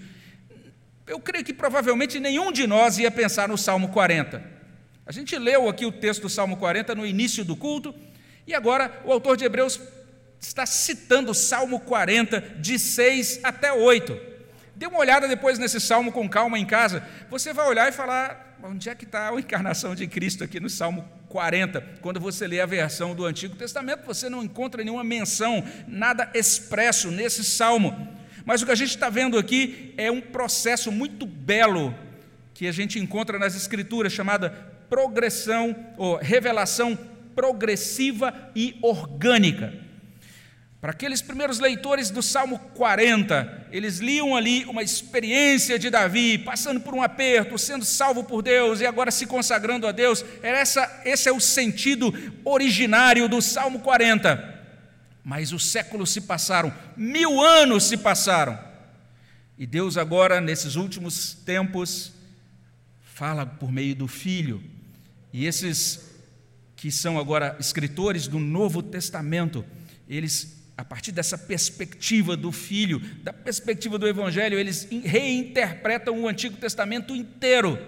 Eu 1.06 1.18
creio 1.18 1.44
que 1.44 1.54
provavelmente 1.54 2.20
nenhum 2.20 2.52
de 2.52 2.66
nós 2.66 2.98
ia 2.98 3.10
pensar 3.10 3.48
no 3.48 3.56
Salmo 3.56 3.88
40. 3.88 4.60
A 5.06 5.12
gente 5.12 5.36
leu 5.38 5.68
aqui 5.68 5.86
o 5.86 5.90
texto 5.90 6.22
do 6.22 6.28
Salmo 6.28 6.58
40 6.58 6.94
no 6.94 7.06
início 7.06 7.44
do 7.44 7.56
culto, 7.56 7.94
e 8.46 8.54
agora 8.54 9.00
o 9.04 9.12
autor 9.12 9.36
de 9.36 9.44
Hebreus 9.44 9.80
está 10.38 10.64
citando 10.66 11.32
o 11.32 11.34
Salmo 11.34 11.80
40, 11.80 12.40
de 12.60 12.78
6 12.78 13.40
até 13.42 13.72
8. 13.72 14.29
Dê 14.80 14.86
uma 14.86 14.98
olhada 14.98 15.28
depois 15.28 15.58
nesse 15.58 15.78
salmo 15.78 16.10
com 16.10 16.26
calma 16.26 16.58
em 16.58 16.64
casa. 16.64 17.06
Você 17.28 17.52
vai 17.52 17.68
olhar 17.68 17.86
e 17.90 17.92
falar: 17.92 18.56
Onde 18.62 18.88
é 18.88 18.94
que 18.94 19.04
está 19.04 19.28
a 19.28 19.34
encarnação 19.38 19.94
de 19.94 20.06
Cristo 20.06 20.42
aqui 20.42 20.58
no 20.58 20.70
Salmo 20.70 21.06
40? 21.28 21.82
Quando 22.00 22.18
você 22.18 22.46
lê 22.46 22.62
a 22.62 22.64
versão 22.64 23.14
do 23.14 23.26
Antigo 23.26 23.54
Testamento, 23.54 24.06
você 24.06 24.30
não 24.30 24.42
encontra 24.42 24.82
nenhuma 24.82 25.04
menção, 25.04 25.62
nada 25.86 26.30
expresso 26.32 27.10
nesse 27.10 27.44
salmo. 27.44 28.08
Mas 28.46 28.62
o 28.62 28.64
que 28.64 28.72
a 28.72 28.74
gente 28.74 28.88
está 28.88 29.10
vendo 29.10 29.36
aqui 29.36 29.92
é 29.98 30.10
um 30.10 30.22
processo 30.22 30.90
muito 30.90 31.26
belo 31.26 31.94
que 32.54 32.66
a 32.66 32.72
gente 32.72 32.98
encontra 32.98 33.38
nas 33.38 33.54
Escrituras, 33.54 34.14
chamada 34.14 34.48
progressão 34.88 35.76
ou 35.98 36.16
revelação 36.16 36.98
progressiva 37.34 38.32
e 38.56 38.78
orgânica. 38.80 39.89
Para 40.80 40.92
aqueles 40.92 41.20
primeiros 41.20 41.58
leitores 41.58 42.08
do 42.10 42.22
Salmo 42.22 42.58
40, 42.58 43.68
eles 43.70 43.98
liam 43.98 44.34
ali 44.34 44.64
uma 44.64 44.82
experiência 44.82 45.78
de 45.78 45.90
Davi, 45.90 46.38
passando 46.38 46.80
por 46.80 46.94
um 46.94 47.02
aperto, 47.02 47.58
sendo 47.58 47.84
salvo 47.84 48.24
por 48.24 48.40
Deus 48.40 48.80
e 48.80 48.86
agora 48.86 49.10
se 49.10 49.26
consagrando 49.26 49.86
a 49.86 49.92
Deus. 49.92 50.24
Essa, 50.42 51.02
esse 51.04 51.28
é 51.28 51.32
o 51.32 51.38
sentido 51.38 52.14
originário 52.46 53.28
do 53.28 53.42
Salmo 53.42 53.80
40. 53.80 54.58
Mas 55.22 55.52
os 55.52 55.66
séculos 55.66 56.10
se 56.12 56.22
passaram, 56.22 56.72
mil 56.96 57.42
anos 57.42 57.84
se 57.84 57.98
passaram. 57.98 58.58
E 59.58 59.66
Deus, 59.66 59.98
agora, 59.98 60.40
nesses 60.40 60.76
últimos 60.76 61.34
tempos, 61.34 62.10
fala 63.02 63.44
por 63.44 63.70
meio 63.70 63.94
do 63.94 64.08
Filho. 64.08 64.64
E 65.30 65.44
esses 65.44 66.08
que 66.74 66.90
são 66.90 67.18
agora 67.18 67.54
escritores 67.60 68.26
do 68.26 68.38
Novo 68.38 68.82
Testamento, 68.82 69.62
eles 70.08 70.59
a 70.80 70.84
partir 70.84 71.12
dessa 71.12 71.36
perspectiva 71.36 72.34
do 72.34 72.50
Filho, 72.50 73.00
da 73.22 73.34
perspectiva 73.34 73.98
do 73.98 74.08
Evangelho, 74.08 74.58
eles 74.58 74.88
reinterpretam 75.04 76.18
o 76.18 76.26
Antigo 76.26 76.56
Testamento 76.56 77.14
inteiro. 77.14 77.78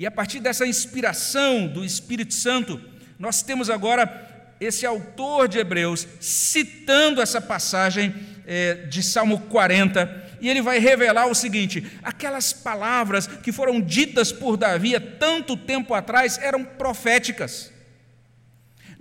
E 0.00 0.04
a 0.04 0.10
partir 0.10 0.40
dessa 0.40 0.66
inspiração 0.66 1.68
do 1.68 1.84
Espírito 1.84 2.34
Santo, 2.34 2.80
nós 3.20 3.44
temos 3.44 3.70
agora 3.70 4.56
esse 4.60 4.84
autor 4.84 5.46
de 5.46 5.60
Hebreus 5.60 6.08
citando 6.18 7.22
essa 7.22 7.40
passagem 7.40 8.12
é, 8.48 8.74
de 8.86 9.00
Salmo 9.00 9.38
40, 9.42 10.30
e 10.40 10.48
ele 10.48 10.60
vai 10.60 10.80
revelar 10.80 11.26
o 11.26 11.36
seguinte: 11.36 11.86
aquelas 12.02 12.52
palavras 12.52 13.28
que 13.28 13.52
foram 13.52 13.80
ditas 13.80 14.32
por 14.32 14.56
Davi 14.56 14.96
há 14.96 15.00
tanto 15.00 15.56
tempo 15.56 15.94
atrás 15.94 16.36
eram 16.38 16.64
proféticas 16.64 17.71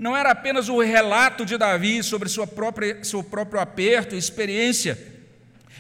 não 0.02 0.18
era 0.18 0.32
apenas 0.32 0.68
o 0.68 0.82
relato 0.82 1.46
de 1.46 1.56
Davi 1.60 2.02
sobre 2.02 2.28
sua 2.28 2.48
própria, 2.48 3.04
seu 3.04 3.24
próprio 3.24 3.62
aperto 3.62 4.16
e 4.16 4.18
experiência. 4.18 4.98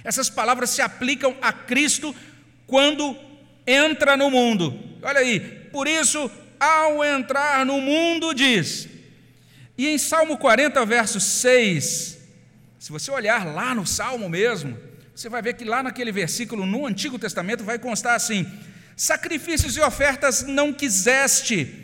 Essas 0.03 0.29
palavras 0.29 0.69
se 0.69 0.79
aplicam 0.79 1.36
a 1.41 1.51
Cristo 1.51 2.15
quando 2.67 3.17
entra 3.65 4.15
no 4.15 4.29
mundo. 4.29 4.79
Olha 5.01 5.21
aí, 5.21 5.39
por 5.71 5.88
isso, 5.88 6.29
ao 6.60 7.03
entrar 7.03 7.65
no 7.65 7.81
mundo, 7.81 8.31
diz. 8.31 8.88
E 9.75 9.88
em 9.88 9.97
Salmo 9.97 10.38
40, 10.38 10.86
verso 10.86 11.19
6, 11.19 12.19
se 12.77 12.91
você 12.91 13.10
olhar 13.10 13.43
lá 13.43 13.73
no 13.73 13.88
Salmo 13.88 14.29
mesmo, 14.29 14.77
você 15.15 15.29
vai 15.29 15.41
ver 15.41 15.55
que 15.55 15.65
lá 15.65 15.81
naquele 15.81 16.12
versículo 16.12 16.67
no 16.67 16.86
Antigo 16.86 17.17
Testamento 17.17 17.63
vai 17.63 17.79
constar 17.79 18.13
assim: 18.13 18.45
sacrifícios 18.95 19.75
e 19.75 19.81
ofertas 19.81 20.43
não 20.43 20.71
quiseste 20.71 21.81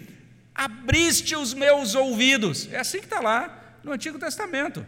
abriste 0.58 1.36
os 1.36 1.54
meus 1.54 1.94
ouvidos. 1.94 2.68
É 2.74 2.80
assim 2.80 2.98
que 2.98 3.06
está 3.06 3.20
lá 3.20 3.78
no 3.84 3.92
Antigo 3.92 4.18
Testamento. 4.18 4.84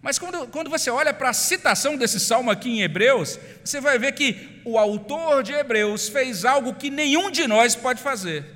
Mas 0.00 0.18
quando, 0.18 0.46
quando 0.48 0.70
você 0.70 0.88
olha 0.88 1.12
para 1.12 1.28
a 1.28 1.34
citação 1.34 1.94
desse 1.94 2.18
salmo 2.18 2.50
aqui 2.50 2.70
em 2.70 2.80
Hebreus, 2.80 3.38
você 3.62 3.82
vai 3.82 3.98
ver 3.98 4.12
que 4.12 4.62
o 4.64 4.78
autor 4.78 5.42
de 5.42 5.52
Hebreus 5.52 6.08
fez 6.08 6.46
algo 6.46 6.74
que 6.74 6.88
nenhum 6.88 7.30
de 7.30 7.46
nós 7.46 7.76
pode 7.76 8.00
fazer. 8.00 8.46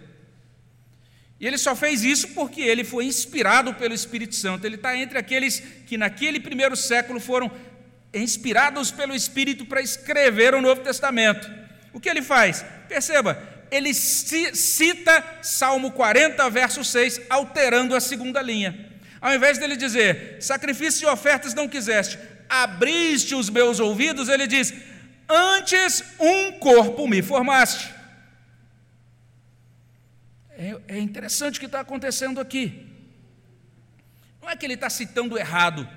E 1.39 1.47
ele 1.47 1.59
só 1.59 1.77
fez 1.77 2.03
isso 2.03 2.29
porque 2.29 2.63
ele 2.63 2.83
foi 2.83 3.05
inspirado 3.05 3.75
pelo 3.75 3.93
Espírito 3.93 4.35
Santo. 4.35 4.65
Ele 4.65 4.77
está 4.77 4.97
entre 4.97 5.19
aqueles 5.19 5.61
que 5.87 5.99
naquele 5.99 6.41
primeiro 6.41 6.75
século 6.75 7.21
foram 7.21 7.51
inspirados 8.15 8.91
pelo 8.91 9.15
Espírito 9.15 9.67
para 9.67 9.83
escrever 9.83 10.55
o 10.55 10.63
Novo 10.63 10.81
Testamento. 10.81 11.51
O 11.93 12.01
que 12.01 12.09
ele 12.09 12.23
faz? 12.23 12.65
Perceba, 12.89 13.54
ele 13.75 13.93
cita 13.93 15.41
Salmo 15.43 15.91
40, 15.91 16.49
verso 16.51 16.85
6, 16.85 17.23
alterando 17.29 17.97
a 17.97 18.01
segunda 18.01 18.41
linha. 18.41 18.93
Ao 19.21 19.35
invés 19.35 19.59
dele 19.59 19.77
dizer, 19.77 20.37
sacrifícios 20.41 21.03
e 21.03 21.07
ofertas 21.07 21.55
não 21.55 21.69
quiseste, 21.69 22.19
abriste 22.49 23.35
os 23.35 23.51
meus 23.51 23.81
ouvidos, 23.81 24.29
ele 24.29 24.47
diz, 24.47 24.73
antes 25.29 26.05
um 26.21 26.53
corpo 26.53 27.09
me 27.09 27.23
formaste. 27.23 27.93
É, 30.51 30.77
é 30.89 30.99
interessante 30.99 31.57
o 31.57 31.61
que 31.61 31.67
está 31.67 31.81
acontecendo 31.81 32.41
aqui. 32.41 32.87
Não 34.41 34.51
é 34.51 34.57
que 34.57 34.67
ele 34.67 34.75
está 34.75 34.91
citando 34.91 35.39
errado, 35.39 35.89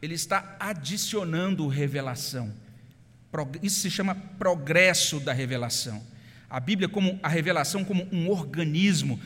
ele 0.00 0.14
está 0.14 0.56
adicionando 0.60 1.66
revelação. 1.66 2.54
Isso 3.62 3.80
se 3.80 3.90
chama 3.90 4.14
progresso 4.38 5.18
da 5.18 5.32
revelação 5.32 6.13
a 6.48 6.60
Bíblia 6.60 6.88
como 6.88 7.18
a 7.22 7.28
revelação 7.28 7.84
como 7.84 8.06
um 8.12 8.30
organismo. 8.30 9.20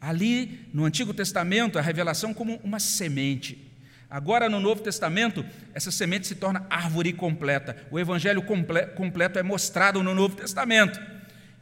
Ali 0.00 0.66
no 0.72 0.84
Antigo 0.84 1.12
Testamento, 1.12 1.78
a 1.78 1.82
revelação 1.82 2.32
como 2.32 2.60
uma 2.62 2.78
semente. 2.78 3.68
Agora 4.10 4.48
no 4.48 4.58
Novo 4.58 4.80
Testamento, 4.82 5.44
essa 5.74 5.90
semente 5.90 6.26
se 6.26 6.34
torna 6.34 6.66
árvore 6.70 7.12
completa. 7.12 7.76
O 7.90 7.98
evangelho 7.98 8.42
comple 8.42 8.86
completo 8.88 9.38
é 9.38 9.42
mostrado 9.42 10.02
no 10.02 10.14
Novo 10.14 10.34
Testamento. 10.34 10.98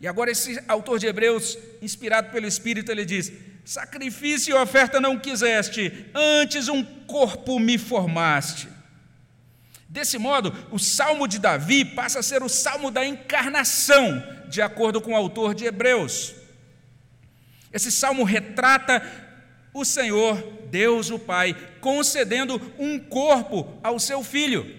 E 0.00 0.06
agora 0.06 0.30
esse 0.30 0.62
autor 0.68 0.98
de 0.98 1.06
Hebreus, 1.06 1.58
inspirado 1.82 2.30
pelo 2.30 2.46
Espírito, 2.46 2.92
ele 2.92 3.04
diz: 3.04 3.32
Sacrifício 3.64 4.52
e 4.52 4.60
oferta 4.60 5.00
não 5.00 5.18
quiseste, 5.18 6.06
antes 6.14 6.68
um 6.68 6.84
corpo 6.84 7.58
me 7.58 7.78
formaste. 7.78 8.68
Desse 9.96 10.18
modo, 10.18 10.52
o 10.70 10.78
Salmo 10.78 11.26
de 11.26 11.38
Davi 11.38 11.82
passa 11.82 12.18
a 12.18 12.22
ser 12.22 12.42
o 12.42 12.50
salmo 12.50 12.90
da 12.90 13.02
encarnação, 13.06 14.22
de 14.46 14.60
acordo 14.60 15.00
com 15.00 15.12
o 15.12 15.16
autor 15.16 15.54
de 15.54 15.64
Hebreus. 15.64 16.34
Esse 17.72 17.90
salmo 17.90 18.22
retrata 18.22 19.02
o 19.72 19.86
Senhor, 19.86 20.36
Deus 20.70 21.08
o 21.08 21.18
Pai, 21.18 21.56
concedendo 21.80 22.60
um 22.78 22.98
corpo 22.98 23.74
ao 23.82 23.98
seu 23.98 24.22
filho. 24.22 24.70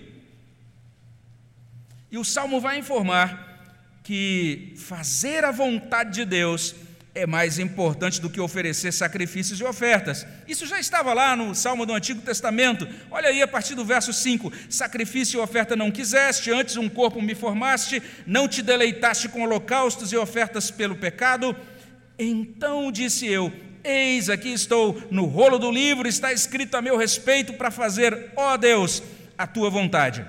E 2.11 2.19
o 2.19 2.23
salmo 2.23 2.61
vai 2.61 2.77
informar 2.77 3.99
que 4.03 4.75
fazer 4.77 5.43
a 5.43 5.51
vontade 5.51 6.11
de 6.11 6.25
Deus 6.25 6.75
é 7.17 7.25
mais 7.25 7.57
importante 7.57 8.21
do 8.21 8.29
que 8.29 8.39
oferecer 8.39 8.93
sacrifícios 8.93 9.59
e 9.59 9.63
ofertas. 9.63 10.25
Isso 10.47 10.67
já 10.67 10.79
estava 10.79 11.13
lá 11.13 11.35
no 11.35 11.55
Salmo 11.55 11.83
do 11.83 11.93
Antigo 11.93 12.21
Testamento. 12.21 12.87
Olha 13.09 13.29
aí 13.29 13.41
a 13.41 13.47
partir 13.47 13.73
do 13.73 13.83
verso 13.83 14.13
5: 14.13 14.53
Sacrifício 14.69 15.39
e 15.39 15.41
oferta 15.41 15.75
não 15.75 15.89
quiseste, 15.89 16.51
antes 16.51 16.77
um 16.77 16.87
corpo 16.87 17.19
me 17.19 17.33
formaste, 17.33 18.03
não 18.27 18.47
te 18.47 18.61
deleitaste 18.61 19.29
com 19.29 19.41
holocaustos 19.41 20.13
e 20.13 20.17
ofertas 20.17 20.69
pelo 20.69 20.95
pecado. 20.95 21.55
Então 22.19 22.91
disse 22.91 23.25
eu: 23.25 23.51
Eis 23.83 24.29
aqui 24.29 24.53
estou, 24.53 25.01
no 25.09 25.25
rolo 25.25 25.57
do 25.57 25.71
livro 25.71 26.07
está 26.07 26.31
escrito 26.31 26.77
a 26.77 26.83
meu 26.83 26.97
respeito 26.97 27.53
para 27.53 27.71
fazer, 27.71 28.31
ó 28.35 28.55
Deus, 28.57 29.01
a 29.35 29.47
tua 29.47 29.71
vontade. 29.71 30.23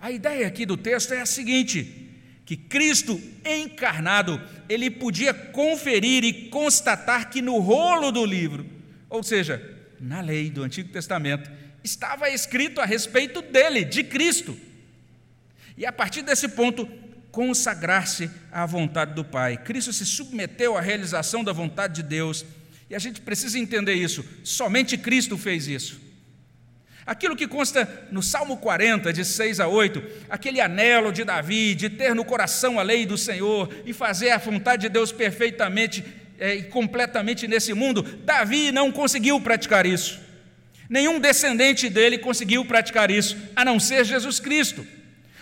A 0.00 0.12
ideia 0.12 0.46
aqui 0.46 0.64
do 0.64 0.76
texto 0.76 1.14
é 1.14 1.20
a 1.20 1.26
seguinte: 1.26 2.07
que 2.48 2.56
Cristo 2.56 3.20
encarnado, 3.44 4.40
ele 4.70 4.90
podia 4.90 5.34
conferir 5.34 6.24
e 6.24 6.48
constatar 6.48 7.28
que 7.28 7.42
no 7.42 7.58
rolo 7.58 8.10
do 8.10 8.24
livro, 8.24 8.64
ou 9.10 9.22
seja, 9.22 9.62
na 10.00 10.22
lei 10.22 10.48
do 10.48 10.62
Antigo 10.62 10.88
Testamento, 10.88 11.50
estava 11.84 12.30
escrito 12.30 12.80
a 12.80 12.86
respeito 12.86 13.42
dele, 13.42 13.84
de 13.84 14.02
Cristo. 14.02 14.58
E 15.76 15.84
a 15.84 15.92
partir 15.92 16.22
desse 16.22 16.48
ponto, 16.48 16.88
consagrar-se 17.30 18.30
à 18.50 18.64
vontade 18.64 19.12
do 19.12 19.26
Pai. 19.26 19.58
Cristo 19.58 19.92
se 19.92 20.06
submeteu 20.06 20.74
à 20.74 20.80
realização 20.80 21.44
da 21.44 21.52
vontade 21.52 21.96
de 21.96 22.08
Deus, 22.08 22.46
e 22.88 22.94
a 22.94 22.98
gente 22.98 23.20
precisa 23.20 23.58
entender 23.58 23.92
isso. 23.92 24.24
Somente 24.42 24.96
Cristo 24.96 25.36
fez 25.36 25.68
isso. 25.68 26.00
Aquilo 27.08 27.34
que 27.34 27.48
consta 27.48 27.88
no 28.12 28.22
Salmo 28.22 28.58
40, 28.58 29.14
de 29.14 29.24
6 29.24 29.60
a 29.60 29.66
8, 29.66 30.02
aquele 30.28 30.60
anelo 30.60 31.10
de 31.10 31.24
Davi, 31.24 31.74
de 31.74 31.88
ter 31.88 32.14
no 32.14 32.22
coração 32.22 32.78
a 32.78 32.82
lei 32.82 33.06
do 33.06 33.16
Senhor 33.16 33.74
e 33.86 33.94
fazer 33.94 34.28
a 34.28 34.36
vontade 34.36 34.82
de 34.82 34.88
Deus 34.90 35.10
perfeitamente 35.10 36.04
é, 36.38 36.56
e 36.56 36.64
completamente 36.64 37.48
nesse 37.48 37.72
mundo, 37.72 38.02
Davi 38.02 38.70
não 38.72 38.92
conseguiu 38.92 39.40
praticar 39.40 39.86
isso. 39.86 40.20
Nenhum 40.86 41.18
descendente 41.18 41.88
dele 41.88 42.18
conseguiu 42.18 42.62
praticar 42.66 43.10
isso, 43.10 43.38
a 43.56 43.64
não 43.64 43.80
ser 43.80 44.04
Jesus 44.04 44.38
Cristo. 44.38 44.86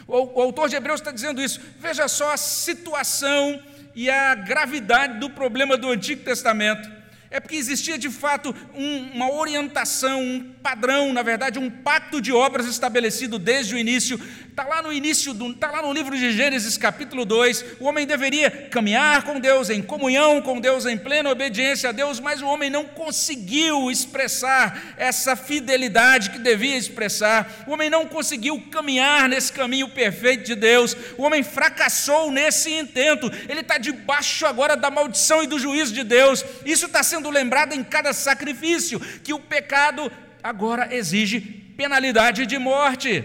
O, 0.06 0.38
o 0.38 0.42
autor 0.42 0.68
de 0.68 0.76
Hebreus 0.76 1.00
está 1.00 1.10
dizendo 1.10 1.42
isso. 1.42 1.60
Veja 1.80 2.06
só 2.06 2.32
a 2.32 2.36
situação 2.36 3.60
e 3.92 4.08
a 4.08 4.36
gravidade 4.36 5.18
do 5.18 5.28
problema 5.28 5.76
do 5.76 5.90
Antigo 5.90 6.22
Testamento 6.22 6.88
é 7.30 7.40
porque 7.40 7.56
existia 7.56 7.98
de 7.98 8.10
fato 8.10 8.54
um, 8.74 9.10
uma 9.14 9.30
orientação, 9.32 10.20
um 10.20 10.52
padrão, 10.62 11.12
na 11.12 11.22
verdade, 11.22 11.58
um 11.58 11.70
pacto 11.70 12.20
de 12.20 12.32
obras 12.32 12.66
estabelecido 12.66 13.38
desde 13.38 13.74
o 13.74 13.78
início. 13.78 14.20
Está 14.48 14.64
lá 14.64 14.80
no 14.80 14.90
início, 14.90 15.32
está 15.50 15.70
lá 15.70 15.82
no 15.82 15.92
livro 15.92 16.16
de 16.16 16.32
Gênesis, 16.32 16.78
capítulo 16.78 17.26
2. 17.26 17.76
O 17.78 17.84
homem 17.84 18.06
deveria 18.06 18.50
caminhar 18.50 19.22
com 19.22 19.38
Deus, 19.38 19.68
em 19.68 19.82
comunhão 19.82 20.40
com 20.40 20.58
Deus, 20.58 20.86
em 20.86 20.96
plena 20.96 21.30
obediência 21.30 21.90
a 21.90 21.92
Deus, 21.92 22.18
mas 22.18 22.40
o 22.40 22.46
homem 22.46 22.70
não 22.70 22.86
conseguiu 22.86 23.90
expressar 23.90 24.94
essa 24.96 25.36
fidelidade 25.36 26.30
que 26.30 26.38
devia 26.38 26.74
expressar. 26.74 27.64
O 27.66 27.72
homem 27.72 27.90
não 27.90 28.06
conseguiu 28.06 28.58
caminhar 28.70 29.28
nesse 29.28 29.52
caminho 29.52 29.90
perfeito 29.90 30.44
de 30.44 30.54
Deus. 30.54 30.96
O 31.18 31.24
homem 31.24 31.42
fracassou 31.42 32.30
nesse 32.30 32.72
intento. 32.72 33.30
Ele 33.48 33.60
está 33.60 33.76
debaixo 33.76 34.46
agora 34.46 34.74
da 34.74 34.90
maldição 34.90 35.42
e 35.42 35.46
do 35.46 35.58
juízo 35.58 35.92
de 35.92 36.02
Deus. 36.02 36.42
Isso 36.64 36.86
está 36.86 37.02
sendo 37.02 37.25
lembrado 37.30 37.72
em 37.72 37.82
cada 37.82 38.12
sacrifício, 38.12 38.98
que 38.98 39.32
o 39.32 39.40
pecado 39.40 40.10
agora 40.42 40.94
exige 40.94 41.40
penalidade 41.40 42.46
de 42.46 42.58
morte. 42.58 43.24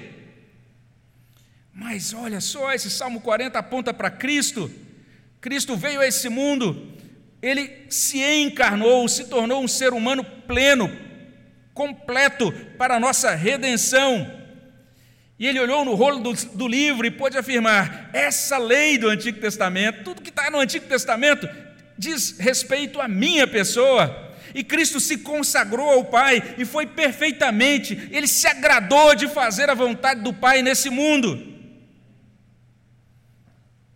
Mas 1.74 2.14
olha 2.14 2.42
só, 2.42 2.74
esse 2.74 2.90
Salmo 2.90 3.22
40 3.22 3.58
aponta 3.58 3.94
para 3.94 4.10
Cristo. 4.10 4.72
Cristo 5.40 5.76
veio 5.76 6.02
a 6.02 6.08
esse 6.08 6.30
mundo, 6.30 6.92
ele 7.42 7.88
se 7.90 8.22
encarnou, 8.22 9.08
se 9.08 9.26
tornou 9.26 9.64
um 9.64 9.68
ser 9.68 9.94
humano 9.94 10.24
pleno, 10.24 10.92
completo 11.74 12.52
para 12.78 12.96
a 12.96 13.00
nossa 13.00 13.34
redenção. 13.34 14.40
E 15.40 15.48
ele 15.48 15.60
olhou 15.60 15.84
no 15.84 15.96
rolo 15.96 16.20
do, 16.20 16.34
do, 16.56 16.68
livro 16.68 17.08
e 17.08 17.10
pôde 17.10 17.36
afirmar: 17.36 18.12
essa 18.14 18.60
lei 18.60 19.00
do 19.00 19.10
Antigo 19.10 19.40
Testamento, 19.40 20.04
tudo 20.04 20.22
que 20.22 20.30
está 20.30 20.52
no 20.52 20.60
Antigo 20.60 20.86
Testamento, 20.86 21.50
diz 22.02 22.36
respeito 22.40 23.00
à 23.00 23.08
minha 23.08 23.46
pessoa. 23.46 24.34
E 24.56 24.64
Cristo 24.64 25.00
se 25.00 25.20
consagrou 25.20 25.88
ao 25.88 26.06
Pai 26.06 26.56
e 26.58 26.66
foi 26.66 26.88
perfeitamente, 26.88 28.10
ele 28.12 28.28
se 28.28 28.48
agradou 28.48 29.16
de 29.16 29.28
fazer 29.28 29.70
a 29.70 29.76
vontade 29.76 30.22
do 30.22 30.34
Pai 30.34 30.64
nesse 30.64 30.90
mundo. 30.90 31.48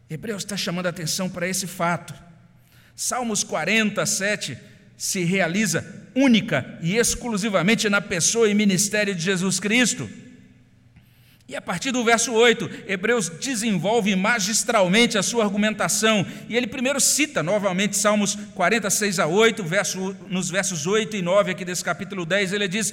Hebreus 0.07 0.43
está 0.43 0.55
chamando 0.55 0.85
a 0.85 0.91
atenção 0.91 1.27
para 1.27 1.47
esse 1.47 1.65
fato. 1.65 2.13
Salmos 2.95 3.43
47 3.43 4.55
se 4.95 5.23
realiza 5.25 5.83
única 6.15 6.77
e 6.81 6.95
exclusivamente 6.95 7.89
na 7.89 7.99
pessoa 7.99 8.47
e 8.47 8.53
ministério 8.53 9.15
de 9.15 9.21
Jesus 9.21 9.59
Cristo. 9.59 10.07
E 11.47 11.55
a 11.55 11.62
partir 11.62 11.91
do 11.91 12.03
verso 12.03 12.34
8, 12.34 12.86
Hebreus 12.88 13.29
desenvolve 13.29 14.15
magistralmente 14.15 15.15
a 15.15 15.21
sua 15.21 15.43
argumentação, 15.43 16.25
e 16.49 16.58
ele 16.58 16.65
primeiro 16.65 16.99
cita 16.99 17.43
novamente 17.43 17.95
Salmos 17.95 18.36
46 18.55 19.19
a 19.19 19.27
8, 19.27 19.63
verso, 19.63 20.15
nos 20.27 20.49
versos 20.49 20.88
8 20.88 21.15
e 21.15 21.21
9 21.21 21.51
aqui 21.51 21.63
desse 21.63 21.84
capítulo 21.84 22.25
10, 22.25 22.51
ele 22.51 22.67
diz: 22.67 22.91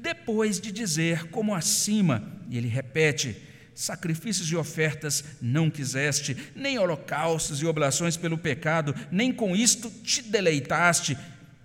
Depois 0.00 0.60
de 0.60 0.72
dizer 0.72 1.28
como 1.28 1.54
acima, 1.54 2.24
e 2.50 2.58
ele 2.58 2.66
repete, 2.66 3.36
sacrifícios 3.72 4.50
e 4.50 4.56
ofertas 4.56 5.22
não 5.40 5.70
quiseste, 5.70 6.36
nem 6.56 6.80
holocaustos 6.80 7.62
e 7.62 7.66
oblações 7.66 8.16
pelo 8.16 8.36
pecado, 8.36 8.96
nem 9.12 9.32
com 9.32 9.54
isto 9.54 9.88
te 10.02 10.22
deleitaste. 10.22 11.16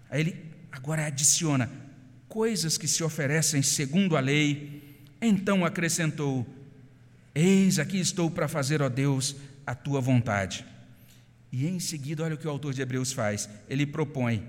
Aí 0.08 0.22
ele 0.22 0.36
agora 0.72 1.08
adiciona 1.08 1.68
coisas 2.30 2.78
que 2.78 2.88
se 2.88 3.04
oferecem 3.04 3.64
segundo 3.64 4.16
a 4.16 4.20
lei 4.20 4.77
então 5.22 5.66
acrescentou: 5.66 6.46
Eis 7.34 7.80
aqui 7.80 8.00
estou 8.00 8.30
para 8.30 8.48
fazer, 8.48 8.82
ó 8.82 8.90
Deus, 8.90 9.36
a 9.66 9.76
tua 9.76 10.00
vontade. 10.00 10.66
E 11.52 11.68
em 11.68 11.80
seguida, 11.80 12.24
olha 12.24 12.36
o 12.36 12.38
que 12.38 12.48
o 12.48 12.52
autor 12.52 12.74
de 12.74 12.82
Hebreus 12.82 13.12
faz: 13.12 13.50
ele 13.70 13.86
propõe, 13.86 14.46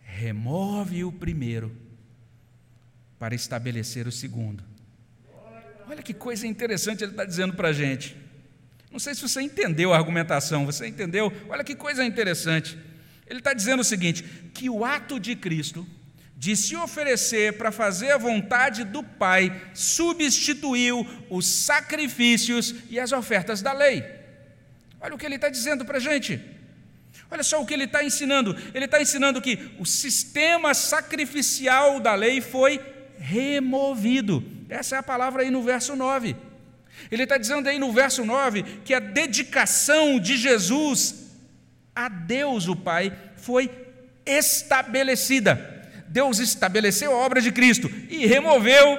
remove 0.00 1.04
o 1.04 1.12
primeiro 1.12 1.74
para 3.18 3.34
estabelecer 3.34 4.06
o 4.06 4.12
segundo. 4.12 4.62
Olha 5.88 6.02
que 6.02 6.12
coisa 6.12 6.46
interessante 6.46 7.04
ele 7.04 7.12
está 7.12 7.24
dizendo 7.24 7.54
para 7.54 7.68
a 7.68 7.72
gente. 7.72 8.16
Não 8.90 8.98
sei 8.98 9.14
se 9.14 9.22
você 9.22 9.40
entendeu 9.40 9.92
a 9.92 9.96
argumentação, 9.96 10.66
você 10.66 10.86
entendeu? 10.86 11.32
Olha 11.48 11.62
que 11.62 11.76
coisa 11.76 12.04
interessante. 12.04 12.78
Ele 13.26 13.40
está 13.40 13.52
dizendo 13.52 13.80
o 13.80 13.84
seguinte: 13.84 14.22
que 14.52 14.68
o 14.68 14.84
ato 14.84 15.20
de 15.20 15.36
Cristo 15.36 15.86
de 16.36 16.54
se 16.54 16.76
oferecer 16.76 17.54
para 17.54 17.72
fazer 17.72 18.10
a 18.10 18.18
vontade 18.18 18.84
do 18.84 19.02
Pai, 19.02 19.50
substituiu 19.72 21.06
os 21.30 21.46
sacrifícios 21.46 22.74
e 22.90 23.00
as 23.00 23.10
ofertas 23.10 23.62
da 23.62 23.72
lei. 23.72 24.04
Olha 25.00 25.14
o 25.14 25.18
que 25.18 25.24
ele 25.24 25.36
está 25.36 25.48
dizendo 25.48 25.84
para 25.84 25.96
a 25.96 26.00
gente. 26.00 26.38
Olha 27.30 27.42
só 27.42 27.60
o 27.60 27.66
que 27.66 27.72
ele 27.72 27.84
está 27.84 28.04
ensinando. 28.04 28.54
Ele 28.74 28.84
está 28.84 29.00
ensinando 29.00 29.40
que 29.40 29.70
o 29.78 29.86
sistema 29.86 30.74
sacrificial 30.74 32.00
da 32.00 32.14
lei 32.14 32.40
foi 32.42 32.80
removido. 33.18 34.44
Essa 34.68 34.96
é 34.96 34.98
a 34.98 35.02
palavra 35.02 35.42
aí 35.42 35.50
no 35.50 35.62
verso 35.62 35.96
9. 35.96 36.36
Ele 37.10 37.22
está 37.22 37.38
dizendo 37.38 37.68
aí 37.68 37.78
no 37.78 37.92
verso 37.92 38.24
9 38.24 38.62
que 38.84 38.92
a 38.92 39.00
dedicação 39.00 40.20
de 40.20 40.36
Jesus 40.36 41.26
a 41.94 42.10
Deus, 42.10 42.68
o 42.68 42.76
Pai, 42.76 43.10
foi 43.36 43.70
estabelecida. 44.26 45.75
Deus 46.16 46.38
estabeleceu 46.38 47.12
a 47.12 47.18
obra 47.18 47.42
de 47.42 47.52
Cristo 47.52 47.90
e 48.08 48.24
removeu 48.24 48.98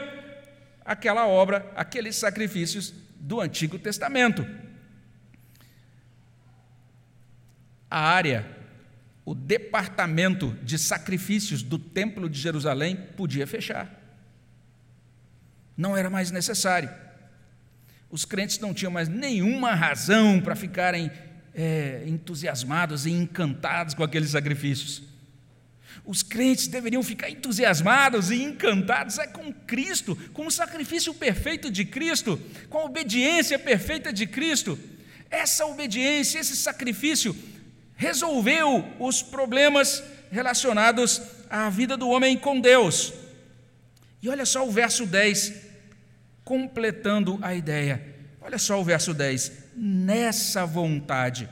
aquela 0.86 1.26
obra, 1.26 1.66
aqueles 1.76 2.16
sacrifícios 2.16 2.94
do 3.16 3.42
Antigo 3.42 3.80
Testamento. 3.80 4.46
A 7.90 8.00
área, 8.00 8.46
o 9.26 9.34
departamento 9.34 10.56
de 10.62 10.78
sacrifícios 10.78 11.64
do 11.64 11.80
Templo 11.80 12.30
de 12.30 12.40
Jerusalém 12.40 12.96
podia 12.96 13.48
fechar. 13.48 13.92
Não 15.76 15.98
era 15.98 16.12
mais 16.12 16.30
necessário. 16.30 16.92
Os 18.12 18.26
crentes 18.26 18.60
não 18.60 18.76
tinham 18.76 18.92
mais 18.92 19.10
nenhuma 19.10 19.74
razão 19.74 20.40
para 20.40 20.56
ficarem 20.56 21.12
é, 21.56 22.04
entusiasmados 22.06 23.08
e 23.08 23.12
encantados 23.12 23.96
com 23.96 24.04
aqueles 24.04 24.30
sacrifícios. 24.30 25.17
Os 26.06 26.24
crentes 26.24 26.68
deveriam 26.68 27.04
ficar 27.04 27.30
entusiasmados 27.30 28.32
e 28.32 28.42
encantados 28.42 29.20
é 29.20 29.28
com 29.28 29.52
Cristo, 29.52 30.16
com 30.34 30.48
o 30.48 30.52
sacrifício 30.52 31.14
perfeito 31.14 31.70
de 31.70 31.84
Cristo, 31.86 32.40
com 32.70 32.80
a 32.80 32.86
obediência 32.86 33.60
perfeita 33.60 34.12
de 34.14 34.26
Cristo. 34.26 34.80
Essa 35.30 35.66
obediência, 35.66 36.40
esse 36.40 36.56
sacrifício 36.56 37.36
resolveu 37.96 38.86
os 39.00 39.22
problemas 39.22 40.04
relacionados 40.32 41.22
à 41.50 41.70
vida 41.70 41.98
do 41.98 42.10
homem 42.10 42.38
com 42.38 42.60
Deus. 42.60 43.14
E 44.22 44.30
olha 44.30 44.46
só 44.46 44.66
o 44.66 44.72
verso 44.72 45.06
10, 45.06 45.54
completando 46.44 47.38
a 47.42 47.54
ideia. 47.54 48.16
Olha 48.42 48.58
só 48.58 48.80
o 48.80 48.84
verso 48.84 49.14
10. 49.14 49.52
Nessa 49.76 50.66
vontade, 50.66 51.50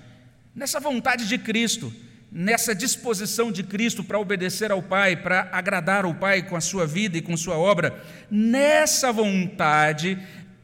nessa 0.55 0.79
vontade 0.79 1.27
de 1.27 1.37
Cristo, 1.37 1.93
nessa 2.35 2.75
disposição 2.75 3.49
de 3.49 3.63
Cristo 3.63 4.03
para 4.03 4.19
obedecer 4.19 4.69
ao 4.69 4.83
Pai, 4.83 5.15
para 5.15 5.47
agradar 5.53 6.05
o 6.05 6.13
Pai 6.13 6.43
com 6.43 6.57
a 6.57 6.61
sua 6.61 6.85
vida 6.85 7.17
e 7.17 7.21
com 7.21 7.37
sua 7.37 7.57
obra, 7.57 8.03
nessa 8.29 9.13
vontade 9.13 10.19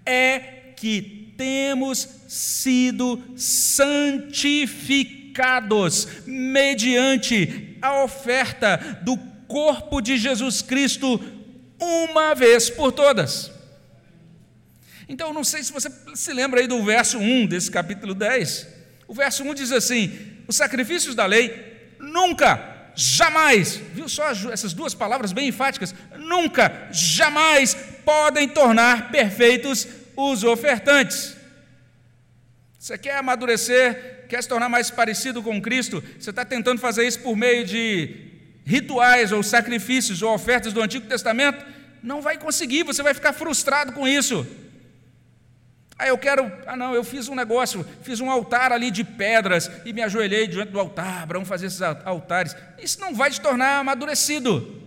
é 0.05 0.39
que 0.75 1.33
temos 1.37 2.05
sido 2.27 3.23
santificados 3.37 6.09
mediante 6.25 7.77
a 7.81 8.03
oferta 8.03 8.99
do 9.01 9.15
corpo 9.47 10.01
de 10.01 10.17
Jesus 10.17 10.61
Cristo 10.61 11.23
uma 11.79 12.35
vez 12.35 12.69
por 12.69 12.91
todas. 12.91 13.49
Então, 15.07 15.33
não 15.33 15.45
sei 15.45 15.63
se 15.63 15.71
você 15.71 15.89
se 16.15 16.33
lembra 16.33 16.59
aí 16.59 16.67
do 16.67 16.83
verso 16.83 17.17
1 17.17 17.45
desse 17.45 17.71
capítulo 17.71 18.13
10. 18.13 18.67
O 19.07 19.13
verso 19.13 19.41
1 19.43 19.53
diz 19.53 19.71
assim: 19.71 20.11
os 20.51 20.57
sacrifícios 20.57 21.15
da 21.15 21.25
lei 21.25 21.95
nunca, 21.97 22.91
jamais, 22.93 23.77
viu 23.93 24.07
só 24.07 24.29
essas 24.51 24.73
duas 24.73 24.93
palavras 24.93 25.31
bem 25.31 25.47
enfáticas? 25.47 25.95
Nunca, 26.17 26.89
jamais 26.91 27.73
podem 28.05 28.47
tornar 28.47 29.11
perfeitos 29.11 29.87
os 30.15 30.43
ofertantes. 30.43 31.35
Você 32.77 32.97
quer 32.97 33.15
amadurecer, 33.15 34.25
quer 34.27 34.41
se 34.43 34.49
tornar 34.49 34.67
mais 34.67 34.91
parecido 34.91 35.41
com 35.41 35.61
Cristo, 35.61 36.03
você 36.19 36.31
está 36.31 36.43
tentando 36.43 36.79
fazer 36.79 37.07
isso 37.07 37.19
por 37.21 37.35
meio 37.35 37.65
de 37.65 38.29
rituais 38.65 39.31
ou 39.31 39.41
sacrifícios 39.41 40.21
ou 40.21 40.33
ofertas 40.33 40.73
do 40.73 40.81
Antigo 40.81 41.07
Testamento? 41.07 41.65
Não 42.03 42.21
vai 42.21 42.37
conseguir, 42.37 42.83
você 42.83 43.01
vai 43.01 43.13
ficar 43.13 43.33
frustrado 43.33 43.93
com 43.93 44.07
isso. 44.07 44.45
Ah, 46.01 46.07
eu 46.07 46.17
quero. 46.17 46.51
Ah, 46.65 46.75
não, 46.75 46.95
eu 46.95 47.03
fiz 47.03 47.29
um 47.29 47.35
negócio, 47.35 47.85
fiz 48.01 48.19
um 48.19 48.31
altar 48.31 48.71
ali 48.71 48.89
de 48.89 49.03
pedras 49.03 49.69
e 49.85 49.93
me 49.93 50.01
ajoelhei 50.01 50.47
diante 50.47 50.71
do 50.71 50.79
altar. 50.79 51.27
Vamos 51.27 51.47
fazer 51.47 51.67
esses 51.67 51.79
altares. 51.79 52.55
Isso 52.81 52.99
não 52.99 53.13
vai 53.13 53.29
te 53.29 53.39
tornar 53.39 53.77
amadurecido. 53.77 54.81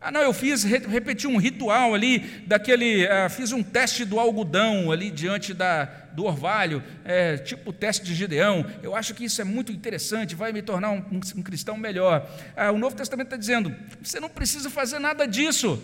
Ah, 0.00 0.10
não, 0.10 0.22
eu 0.22 0.32
fiz, 0.32 0.64
repeti 0.64 1.26
um 1.26 1.36
ritual 1.36 1.94
ali, 1.94 2.20
daquele. 2.46 3.06
Ah, 3.06 3.28
fiz 3.28 3.52
um 3.52 3.62
teste 3.62 4.06
do 4.06 4.18
algodão 4.18 4.90
ali 4.90 5.10
diante 5.10 5.52
da, 5.52 5.84
do 6.14 6.24
orvalho, 6.24 6.82
é, 7.04 7.36
tipo 7.36 7.68
o 7.68 7.72
teste 7.72 8.02
de 8.02 8.14
Gideão. 8.14 8.64
Eu 8.82 8.96
acho 8.96 9.12
que 9.12 9.26
isso 9.26 9.42
é 9.42 9.44
muito 9.44 9.70
interessante, 9.70 10.34
vai 10.34 10.50
me 10.50 10.62
tornar 10.62 10.92
um, 10.92 11.04
um, 11.12 11.20
um 11.36 11.42
cristão 11.42 11.76
melhor. 11.76 12.26
Ah, 12.56 12.72
o 12.72 12.78
Novo 12.78 12.96
Testamento 12.96 13.26
está 13.26 13.36
dizendo: 13.36 13.76
você 14.00 14.18
não 14.18 14.30
precisa 14.30 14.70
fazer 14.70 14.98
nada 14.98 15.26
disso. 15.26 15.78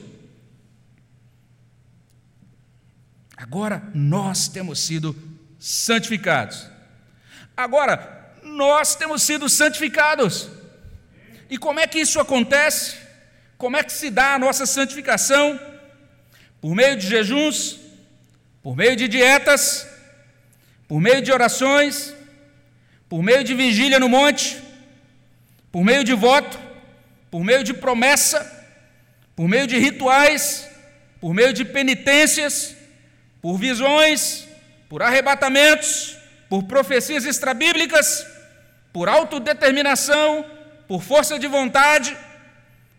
Agora 3.44 3.82
nós 3.94 4.48
temos 4.48 4.80
sido 4.80 5.14
santificados. 5.58 6.66
Agora 7.54 8.32
nós 8.42 8.96
temos 8.96 9.22
sido 9.22 9.50
santificados. 9.50 10.48
E 11.50 11.58
como 11.58 11.78
é 11.78 11.86
que 11.86 11.98
isso 11.98 12.18
acontece? 12.18 12.96
Como 13.58 13.76
é 13.76 13.84
que 13.84 13.92
se 13.92 14.08
dá 14.08 14.32
a 14.34 14.38
nossa 14.38 14.64
santificação? 14.64 15.60
Por 16.58 16.74
meio 16.74 16.96
de 16.96 17.06
jejuns, 17.06 17.80
por 18.62 18.74
meio 18.74 18.96
de 18.96 19.08
dietas, 19.08 19.86
por 20.88 20.98
meio 20.98 21.20
de 21.20 21.30
orações, 21.30 22.14
por 23.10 23.22
meio 23.22 23.44
de 23.44 23.52
vigília 23.52 24.00
no 24.00 24.08
monte, 24.08 24.58
por 25.70 25.84
meio 25.84 26.02
de 26.02 26.14
voto, 26.14 26.58
por 27.30 27.44
meio 27.44 27.62
de 27.62 27.74
promessa, 27.74 28.40
por 29.36 29.46
meio 29.46 29.66
de 29.66 29.76
rituais, 29.76 30.66
por 31.20 31.34
meio 31.34 31.52
de 31.52 31.62
penitências, 31.62 32.73
por 33.44 33.58
visões, 33.58 34.48
por 34.88 35.02
arrebatamentos, 35.02 36.16
por 36.48 36.62
profecias 36.62 37.26
extrabíblicas, 37.26 38.26
por 38.90 39.06
autodeterminação, 39.06 40.46
por 40.88 41.02
força 41.02 41.38
de 41.38 41.46
vontade. 41.46 42.16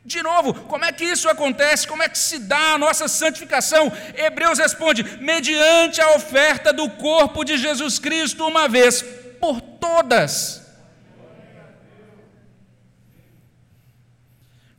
De 0.06 0.22
novo, 0.22 0.54
como 0.54 0.86
é 0.86 0.92
que 0.92 1.04
isso 1.04 1.28
acontece? 1.28 1.88
Como 1.88 2.04
é 2.04 2.08
que 2.08 2.20
se 2.20 2.38
dá 2.38 2.74
a 2.74 2.78
nossa 2.78 3.08
santificação? 3.08 3.92
Hebreus 4.16 4.60
responde: 4.60 5.18
mediante 5.20 6.00
a 6.00 6.12
oferta 6.12 6.72
do 6.72 6.92
corpo 6.92 7.44
de 7.44 7.58
Jesus 7.58 7.98
Cristo, 7.98 8.48
uma 8.48 8.68
vez 8.68 9.04
por 9.42 9.60
todas. 9.60 10.62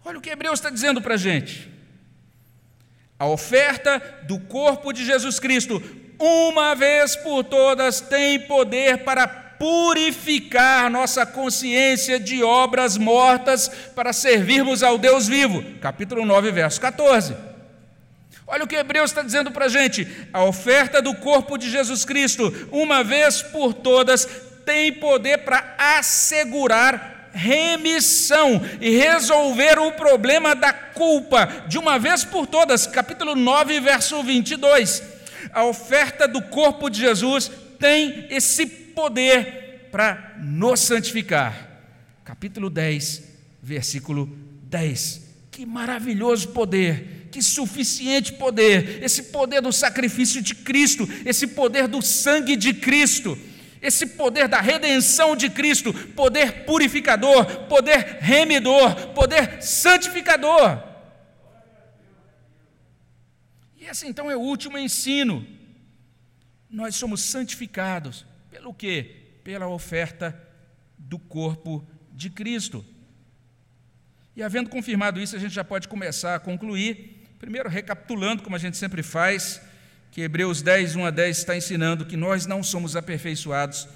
Olha 0.05 0.18
o 0.18 0.20
que 0.20 0.31
Hebreus 0.31 0.61
está 0.61 0.70
dizendo 0.70 1.02
para 1.02 1.14
a 1.14 1.18
gente. 1.18 1.75
A 3.18 3.26
oferta 3.26 4.02
do 4.24 4.38
corpo 4.38 4.92
de 4.92 5.05
Jesus 5.05 5.40
Cristo, 5.40 5.83
uma 6.18 6.74
vez 6.74 7.16
por 7.16 7.44
todas, 7.44 8.00
tem 8.00 8.40
poder 8.40 9.05
para 9.05 9.26
purificar 9.26 10.90
nossa 10.90 11.24
consciência 11.24 12.20
de 12.20 12.42
obras 12.42 12.98
mortas 12.98 13.68
para 13.94 14.12
servirmos 14.12 14.83
ao 14.83 14.98
Deus 14.98 15.26
vivo. 15.26 15.64
Capítulo 15.81 16.26
9, 16.26 16.52
verso 16.52 16.79
14. 16.81 17.35
Olha 18.46 18.64
o 18.64 18.66
que 18.66 18.76
Hebreus 18.76 19.11
está 19.11 19.22
dizendo 19.22 19.50
para 19.50 19.64
a 19.64 19.70
gente: 19.70 20.07
a 20.33 20.44
oferta 20.44 21.00
do 21.00 21.14
corpo 21.14 21.57
de 21.57 21.70
Jesus 21.70 22.05
Cristo, 22.05 22.52
uma 22.70 23.02
vez 23.02 23.40
por 23.42 23.72
todas, 23.72 24.29
tem 24.64 24.92
poder 24.92 25.38
para 25.38 25.74
assegurar 25.79 27.15
remissão 27.37 28.62
e 28.81 28.96
resolver 28.96 29.79
o 29.79 29.92
problema 29.92 30.55
da 30.55 30.72
culpa 30.72 31.66
de 31.68 31.79
uma 31.79 31.99
vez 31.99 32.25
por 32.25 32.46
todas. 32.46 32.87
Capítulo 32.87 33.37
9, 33.37 33.79
verso 33.81 34.22
22. 34.22 35.03
A 35.53 35.64
oferta 35.64 36.27
do 36.27 36.40
corpo 36.42 36.88
de 36.88 37.01
Jesus 37.01 37.51
tem 37.79 38.27
esse 38.31 38.66
poder 38.66 39.88
para 39.92 40.35
nos 40.38 40.81
santificar. 40.81 41.55
Capítulo 42.25 42.70
10, 42.70 43.22
versículo 43.62 44.29
10. 44.62 45.20
Que 45.51 45.66
maravilhoso 45.66 46.49
poder, 46.49 47.29
que 47.31 47.42
suficiente 47.42 48.33
poder, 48.33 49.03
esse 49.03 49.25
poder 49.25 49.61
do 49.61 49.72
sacrifício 49.72 50.40
de 50.40 50.55
Cristo, 50.55 51.09
esse 51.25 51.46
poder 51.49 51.87
do 51.87 52.01
sangue 52.01 52.57
de 52.57 52.72
Cristo 52.72 53.38
esse 53.87 54.07
poder 54.07 54.49
da 54.49 54.61
redenção 54.61 55.37
de 55.37 55.49
Cristo, 55.49 55.92
poder 56.14 56.64
purificador, 56.64 57.66
poder 57.66 58.18
remidor, 58.20 59.09
poder 59.09 59.62
santificador. 59.62 60.83
E 63.77 63.85
esse 63.85 64.07
então 64.07 64.31
é 64.31 64.37
o 64.37 64.40
último 64.40 64.77
ensino. 64.77 65.46
Nós 66.68 66.96
somos 66.96 67.20
santificados 67.22 68.27
pelo 68.51 68.75
quê? 68.75 69.38
Pela 69.44 69.68
oferta 69.68 70.38
do 70.99 71.18
corpo 71.18 71.87
de 72.12 72.29
Cristo. 72.31 72.85
E 74.35 74.42
havendo 74.42 74.68
confirmado 74.68 75.20
isso, 75.20 75.37
a 75.37 75.38
gente 75.38 75.55
já 75.55 75.64
pode 75.64 75.88
começar 75.88 76.35
a 76.35 76.40
concluir, 76.40 77.27
primeiro 77.38 77.68
recapitulando, 77.68 78.42
como 78.42 78.57
a 78.57 78.59
gente 78.59 78.77
sempre 78.77 79.03
faz, 79.03 79.62
que 80.16 80.22
Hebreus 80.22 80.62
10, 80.62 80.96
1 80.96 81.05
a 81.05 81.11
10 81.11 81.37
está 81.37 81.55
ensinando 81.55 82.07
que 82.07 82.16
nós 82.16 82.46
não 82.46 82.62
somos 82.62 82.96
aperfeiçoados 82.96 83.87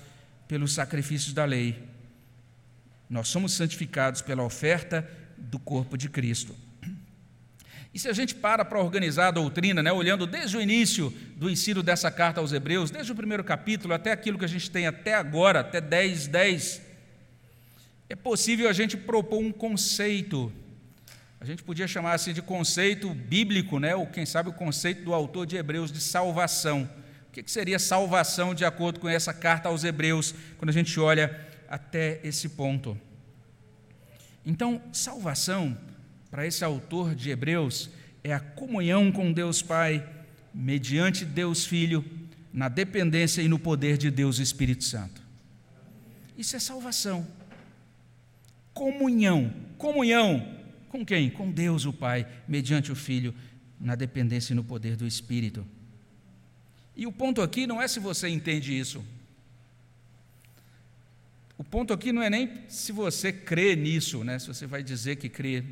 pelos 0.47 0.75
sacrifícios 0.75 1.33
da 1.33 1.47
lei. 1.47 1.83
Nós 3.09 3.29
somos 3.29 3.55
santificados 3.55 4.21
pela 4.21 4.43
oferta 4.43 5.09
do 5.39 5.59
corpo 5.59 5.97
de 5.97 6.11
Cristo. 6.11 6.55
E 7.95 7.99
se 7.99 8.07
a 8.07 8.13
gente 8.13 8.35
para 8.35 8.67
para 8.67 8.79
organizar 8.79 9.29
a 9.29 9.31
doutrina, 9.31 9.83
né, 9.83 9.91
olhando 9.91 10.27
desde 10.27 10.59
o 10.59 10.61
início 10.61 11.11
do 11.37 11.49
ensino 11.49 11.83
dessa 11.83 12.11
carta 12.11 12.39
aos 12.39 12.53
Hebreus, 12.53 12.91
desde 12.91 13.11
o 13.11 13.17
primeiro 13.17 13.43
capítulo 13.43 13.95
até 13.95 14.13
aquilo 14.13 14.39
que 14.39 14.45
a 14.45 14.49
gente 14.49 14.71
tem 14.71 14.87
até 14.87 15.15
agora, 15.15 15.61
até 15.61 15.81
10, 15.81 16.27
10, 16.27 16.83
é 18.11 18.15
possível 18.15 18.69
a 18.69 18.75
gente 18.75 18.95
propor 18.95 19.39
um 19.39 19.51
conceito 19.51 20.53
a 21.41 21.47
gente 21.47 21.63
podia 21.63 21.89
chamar 21.89 22.13
assim 22.13 22.35
de 22.35 22.43
conceito 22.43 23.15
bíblico, 23.15 23.79
né? 23.79 23.97
ou 23.97 24.07
quem 24.07 24.27
sabe 24.27 24.51
o 24.51 24.53
conceito 24.53 25.03
do 25.03 25.15
autor 25.15 25.47
de 25.47 25.57
Hebreus 25.57 25.91
de 25.91 25.99
salvação. 25.99 26.89
O 27.29 27.33
que 27.33 27.43
seria 27.51 27.79
salvação 27.79 28.55
de 28.55 28.63
acordo 28.63 29.01
com 29.01 29.09
essa 29.09 29.33
carta 29.33 29.71
aos 29.71 29.83
Hebreus, 29.83 30.35
quando 30.59 30.69
a 30.69 30.73
gente 30.73 31.01
olha 31.01 31.41
até 31.67 32.21
esse 32.23 32.51
ponto? 32.51 32.99
Então, 34.45 34.83
salvação, 34.93 35.77
para 36.31 36.47
esse 36.47 36.63
autor 36.63 37.15
de 37.15 37.31
Hebreus, 37.31 37.89
é 38.23 38.35
a 38.35 38.41
comunhão 38.41 39.11
com 39.11 39.33
Deus 39.33 39.63
Pai, 39.63 40.07
mediante 40.53 41.25
Deus 41.25 41.65
Filho, 41.65 42.05
na 42.53 42.69
dependência 42.69 43.41
e 43.41 43.49
no 43.49 43.59
poder 43.59 43.97
de 43.97 44.11
Deus 44.11 44.39
Espírito 44.39 44.85
Santo. 44.85 45.23
Isso 46.37 46.55
é 46.55 46.59
salvação. 46.59 47.27
Comunhão, 48.75 49.55
comunhão 49.79 50.60
com 50.91 51.07
quem? 51.07 51.31
Com 51.31 51.51
Deus 51.53 51.85
o 51.85 51.93
Pai, 51.93 52.27
mediante 52.49 52.91
o 52.91 52.97
Filho, 52.97 53.33
na 53.81 53.95
dependência 53.95 54.53
e 54.53 54.57
no 54.57 54.65
poder 54.65 54.97
do 54.97 55.07
Espírito. 55.07 55.65
E 56.97 57.07
o 57.07 57.13
ponto 57.13 57.41
aqui 57.41 57.65
não 57.65 57.81
é 57.81 57.87
se 57.87 58.01
você 58.01 58.29
entende 58.29 58.77
isso. 58.77 59.03
O 61.57 61.63
ponto 61.63 61.93
aqui 61.93 62.11
não 62.11 62.21
é 62.21 62.29
nem 62.29 62.69
se 62.69 62.91
você 62.91 63.33
crê 63.33 63.77
nisso, 63.77 64.25
né? 64.25 64.39
se 64.41 64.49
você 64.49 64.67
vai 64.67 64.83
dizer 64.83 65.17
que 65.17 65.29
crê. 65.29 65.65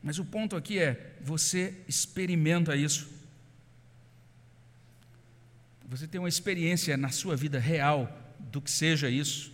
Mas 0.00 0.20
o 0.20 0.24
ponto 0.24 0.54
aqui 0.54 0.78
é: 0.78 1.16
você 1.20 1.74
experimenta 1.88 2.76
isso. 2.76 3.10
Você 5.88 6.06
tem 6.06 6.20
uma 6.20 6.28
experiência 6.28 6.96
na 6.96 7.10
sua 7.10 7.34
vida 7.34 7.58
real 7.58 8.36
do 8.38 8.60
que 8.60 8.70
seja 8.70 9.10
isso. 9.10 9.52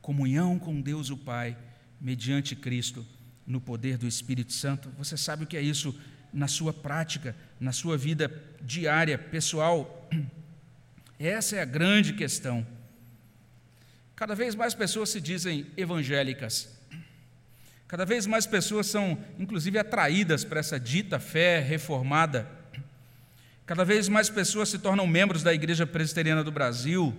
Comunhão 0.00 0.58
com 0.58 0.80
Deus 0.80 1.10
o 1.10 1.18
Pai 1.18 1.56
mediante 2.00 2.54
Cristo, 2.54 3.04
no 3.46 3.60
poder 3.60 3.96
do 3.96 4.06
Espírito 4.06 4.52
Santo. 4.52 4.90
Você 4.98 5.16
sabe 5.16 5.44
o 5.44 5.46
que 5.46 5.56
é 5.56 5.62
isso 5.62 5.98
na 6.32 6.46
sua 6.46 6.72
prática, 6.72 7.34
na 7.58 7.72
sua 7.72 7.96
vida 7.96 8.30
diária, 8.60 9.16
pessoal? 9.18 10.08
Essa 11.18 11.56
é 11.56 11.62
a 11.62 11.64
grande 11.64 12.12
questão. 12.12 12.66
Cada 14.14 14.34
vez 14.34 14.54
mais 14.54 14.74
pessoas 14.74 15.10
se 15.10 15.20
dizem 15.20 15.66
evangélicas. 15.76 16.76
Cada 17.86 18.04
vez 18.04 18.26
mais 18.26 18.46
pessoas 18.46 18.86
são, 18.86 19.18
inclusive, 19.38 19.78
atraídas 19.78 20.44
para 20.44 20.60
essa 20.60 20.78
dita 20.78 21.18
fé 21.18 21.58
reformada. 21.58 22.46
Cada 23.64 23.84
vez 23.84 24.08
mais 24.08 24.28
pessoas 24.28 24.68
se 24.68 24.78
tornam 24.78 25.06
membros 25.06 25.42
da 25.42 25.54
Igreja 25.54 25.86
Presbiteriana 25.86 26.44
do 26.44 26.52
Brasil. 26.52 27.14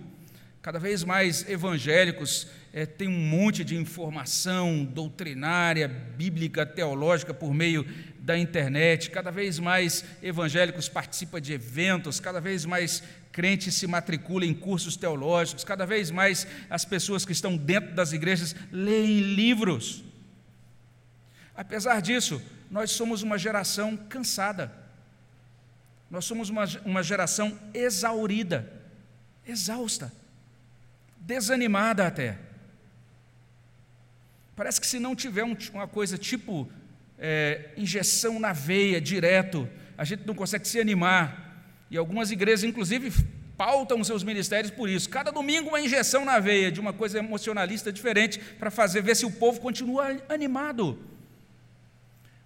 Cada 0.62 0.78
vez 0.78 1.02
mais 1.02 1.48
evangélicos 1.48 2.46
é, 2.72 2.84
têm 2.84 3.08
um 3.08 3.28
monte 3.28 3.64
de 3.64 3.76
informação 3.76 4.84
doutrinária, 4.84 5.88
bíblica, 5.88 6.66
teológica 6.66 7.32
por 7.32 7.54
meio 7.54 7.86
da 8.18 8.36
internet. 8.36 9.10
Cada 9.10 9.30
vez 9.30 9.58
mais 9.58 10.04
evangélicos 10.22 10.86
participam 10.86 11.40
de 11.40 11.54
eventos, 11.54 12.20
cada 12.20 12.42
vez 12.42 12.66
mais 12.66 13.02
crentes 13.32 13.74
se 13.74 13.86
matriculam 13.86 14.48
em 14.50 14.54
cursos 14.54 14.96
teológicos, 14.96 15.64
cada 15.64 15.86
vez 15.86 16.10
mais 16.10 16.46
as 16.68 16.84
pessoas 16.84 17.24
que 17.24 17.32
estão 17.32 17.56
dentro 17.56 17.94
das 17.94 18.12
igrejas 18.12 18.54
leem 18.70 19.20
livros. 19.34 20.04
Apesar 21.56 22.02
disso, 22.02 22.40
nós 22.70 22.90
somos 22.90 23.22
uma 23.22 23.38
geração 23.38 23.96
cansada. 23.96 24.70
Nós 26.10 26.26
somos 26.26 26.50
uma, 26.50 26.64
uma 26.84 27.02
geração 27.02 27.58
exaurida, 27.72 28.70
exausta, 29.46 30.12
desanimada 31.20 32.06
até. 32.06 32.38
Parece 34.56 34.80
que 34.80 34.86
se 34.86 34.98
não 34.98 35.14
tiver 35.14 35.44
um, 35.44 35.56
uma 35.72 35.86
coisa 35.86 36.18
tipo 36.18 36.70
é, 37.18 37.70
injeção 37.76 38.40
na 38.40 38.52
veia 38.52 39.00
direto, 39.00 39.68
a 39.96 40.04
gente 40.04 40.26
não 40.26 40.34
consegue 40.34 40.66
se 40.66 40.80
animar. 40.80 41.64
E 41.90 41.96
algumas 41.96 42.30
igrejas, 42.30 42.64
inclusive, 42.64 43.12
pautam 43.56 44.02
seus 44.02 44.24
ministérios 44.24 44.70
por 44.70 44.88
isso. 44.88 45.08
Cada 45.08 45.30
domingo, 45.30 45.68
uma 45.68 45.80
injeção 45.80 46.24
na 46.24 46.38
veia 46.38 46.72
de 46.72 46.80
uma 46.80 46.92
coisa 46.92 47.18
emocionalista 47.18 47.92
diferente 47.92 48.38
para 48.58 48.70
fazer 48.70 49.02
ver 49.02 49.14
se 49.14 49.26
o 49.26 49.30
povo 49.30 49.60
continua 49.60 50.16
animado. 50.28 50.98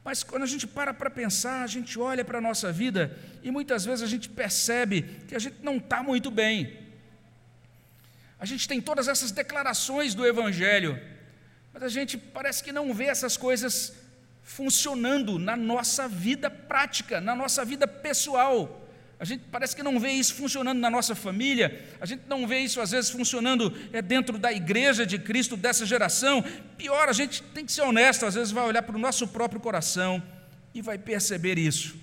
Mas 0.04 0.22
quando 0.22 0.42
a 0.42 0.46
gente 0.46 0.66
para 0.66 0.92
para 0.92 1.08
pensar, 1.08 1.62
a 1.62 1.66
gente 1.66 1.98
olha 1.98 2.24
para 2.24 2.38
a 2.38 2.40
nossa 2.40 2.70
vida 2.70 3.16
e 3.42 3.50
muitas 3.50 3.84
vezes 3.84 4.02
a 4.02 4.06
gente 4.06 4.28
percebe 4.28 5.02
que 5.26 5.34
a 5.34 5.38
gente 5.38 5.56
não 5.62 5.78
está 5.78 6.02
muito 6.02 6.30
bem. 6.30 6.83
A 8.38 8.44
gente 8.44 8.66
tem 8.66 8.80
todas 8.80 9.08
essas 9.08 9.30
declarações 9.30 10.14
do 10.14 10.26
Evangelho, 10.26 11.00
mas 11.72 11.82
a 11.82 11.88
gente 11.88 12.16
parece 12.18 12.62
que 12.62 12.72
não 12.72 12.92
vê 12.92 13.04
essas 13.04 13.36
coisas 13.36 13.94
funcionando 14.42 15.38
na 15.38 15.56
nossa 15.56 16.06
vida 16.06 16.50
prática, 16.50 17.20
na 17.20 17.34
nossa 17.34 17.64
vida 17.64 17.88
pessoal. 17.88 18.82
A 19.18 19.24
gente 19.24 19.44
parece 19.50 19.74
que 19.74 19.82
não 19.82 19.98
vê 19.98 20.10
isso 20.10 20.34
funcionando 20.34 20.78
na 20.78 20.90
nossa 20.90 21.14
família, 21.14 21.82
a 22.00 22.04
gente 22.04 22.24
não 22.28 22.46
vê 22.46 22.58
isso 22.58 22.80
às 22.80 22.90
vezes 22.90 23.10
funcionando 23.10 23.72
é, 23.92 24.02
dentro 24.02 24.36
da 24.36 24.52
igreja 24.52 25.06
de 25.06 25.18
Cristo 25.18 25.56
dessa 25.56 25.86
geração. 25.86 26.44
Pior, 26.76 27.08
a 27.08 27.12
gente 27.12 27.42
tem 27.42 27.64
que 27.64 27.72
ser 27.72 27.82
honesto, 27.82 28.26
às 28.26 28.34
vezes 28.34 28.52
vai 28.52 28.64
olhar 28.64 28.82
para 28.82 28.96
o 28.96 28.98
nosso 28.98 29.28
próprio 29.28 29.60
coração 29.60 30.22
e 30.74 30.82
vai 30.82 30.98
perceber 30.98 31.58
isso. 31.58 31.96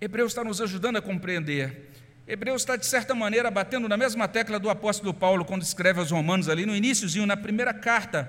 Hebreus 0.00 0.32
está 0.32 0.42
nos 0.42 0.60
ajudando 0.60 0.96
a 0.96 1.02
compreender. 1.02 1.90
Hebreus 2.28 2.62
está, 2.62 2.74
de 2.74 2.84
certa 2.84 3.14
maneira, 3.14 3.52
batendo 3.52 3.88
na 3.88 3.96
mesma 3.96 4.26
tecla 4.26 4.58
do 4.58 4.68
apóstolo 4.68 5.14
Paulo 5.14 5.44
quando 5.44 5.62
escreve 5.62 6.00
aos 6.00 6.10
Romanos 6.10 6.48
ali 6.48 6.66
no 6.66 6.74
iníciozinho, 6.74 7.24
na 7.24 7.36
primeira 7.36 7.72
carta. 7.72 8.28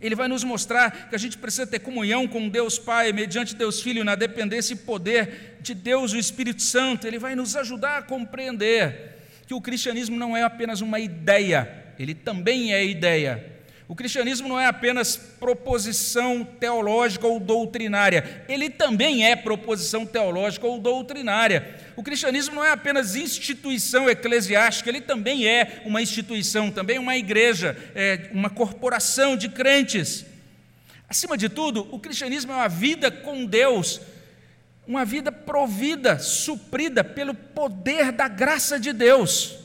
Ele 0.00 0.14
vai 0.14 0.28
nos 0.28 0.44
mostrar 0.44 1.08
que 1.08 1.16
a 1.16 1.18
gente 1.18 1.36
precisa 1.36 1.66
ter 1.66 1.80
comunhão 1.80 2.28
com 2.28 2.48
Deus 2.48 2.78
Pai, 2.78 3.12
mediante 3.12 3.56
Deus 3.56 3.82
Filho, 3.82 4.04
na 4.04 4.14
dependência 4.14 4.74
e 4.74 4.76
poder 4.76 5.58
de 5.60 5.74
Deus, 5.74 6.12
o 6.12 6.16
Espírito 6.16 6.62
Santo. 6.62 7.04
Ele 7.04 7.18
vai 7.18 7.34
nos 7.34 7.56
ajudar 7.56 7.98
a 7.98 8.02
compreender 8.02 9.18
que 9.44 9.54
o 9.54 9.60
cristianismo 9.60 10.16
não 10.16 10.36
é 10.36 10.44
apenas 10.44 10.80
uma 10.80 11.00
ideia, 11.00 11.92
ele 11.98 12.14
também 12.14 12.72
é 12.72 12.84
ideia. 12.86 13.59
O 13.90 13.96
cristianismo 13.96 14.48
não 14.48 14.60
é 14.60 14.66
apenas 14.66 15.16
proposição 15.16 16.44
teológica 16.44 17.26
ou 17.26 17.40
doutrinária, 17.40 18.44
ele 18.48 18.70
também 18.70 19.26
é 19.26 19.34
proposição 19.34 20.06
teológica 20.06 20.64
ou 20.64 20.78
doutrinária. 20.78 21.76
O 21.96 22.02
cristianismo 22.04 22.54
não 22.54 22.64
é 22.64 22.70
apenas 22.70 23.16
instituição 23.16 24.08
eclesiástica, 24.08 24.88
ele 24.88 25.00
também 25.00 25.44
é 25.44 25.82
uma 25.84 26.00
instituição, 26.00 26.70
também 26.70 27.00
uma 27.00 27.16
igreja, 27.16 27.76
é 27.92 28.30
uma 28.30 28.48
corporação 28.48 29.36
de 29.36 29.48
crentes. 29.48 30.24
Acima 31.08 31.36
de 31.36 31.48
tudo, 31.48 31.88
o 31.90 31.98
cristianismo 31.98 32.52
é 32.52 32.54
uma 32.54 32.68
vida 32.68 33.10
com 33.10 33.44
Deus, 33.44 34.00
uma 34.86 35.04
vida 35.04 35.32
provida, 35.32 36.16
suprida 36.20 37.02
pelo 37.02 37.34
poder 37.34 38.12
da 38.12 38.28
graça 38.28 38.78
de 38.78 38.92
Deus. 38.92 39.56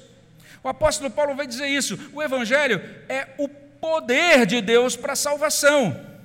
O 0.64 0.68
apóstolo 0.68 1.12
Paulo 1.12 1.36
vai 1.36 1.46
dizer 1.46 1.68
isso: 1.68 2.10
o 2.12 2.24
Evangelho 2.24 2.82
é 3.08 3.28
o 3.38 3.48
poder 3.80 4.46
de 4.46 4.62
Deus 4.62 4.96
para 4.96 5.14
a 5.14 5.16
salvação. 5.16 6.16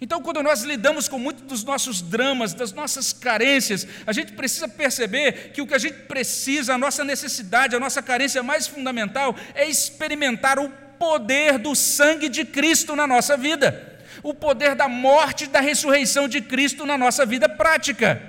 Então, 0.00 0.22
quando 0.22 0.42
nós 0.42 0.62
lidamos 0.62 1.08
com 1.08 1.18
muitos 1.18 1.42
dos 1.42 1.64
nossos 1.64 2.00
dramas, 2.00 2.54
das 2.54 2.72
nossas 2.72 3.12
carências, 3.12 3.86
a 4.06 4.12
gente 4.12 4.32
precisa 4.32 4.68
perceber 4.68 5.50
que 5.52 5.60
o 5.60 5.66
que 5.66 5.74
a 5.74 5.78
gente 5.78 6.02
precisa, 6.02 6.74
a 6.74 6.78
nossa 6.78 7.04
necessidade, 7.04 7.74
a 7.74 7.80
nossa 7.80 8.00
carência 8.00 8.42
mais 8.42 8.68
fundamental 8.68 9.34
é 9.54 9.68
experimentar 9.68 10.58
o 10.58 10.68
poder 10.98 11.58
do 11.58 11.74
sangue 11.74 12.28
de 12.28 12.44
Cristo 12.44 12.94
na 12.94 13.06
nossa 13.06 13.36
vida, 13.36 13.98
o 14.22 14.32
poder 14.32 14.76
da 14.76 14.88
morte 14.88 15.44
e 15.44 15.48
da 15.48 15.60
ressurreição 15.60 16.28
de 16.28 16.40
Cristo 16.40 16.86
na 16.86 16.96
nossa 16.96 17.26
vida 17.26 17.48
prática. 17.48 18.27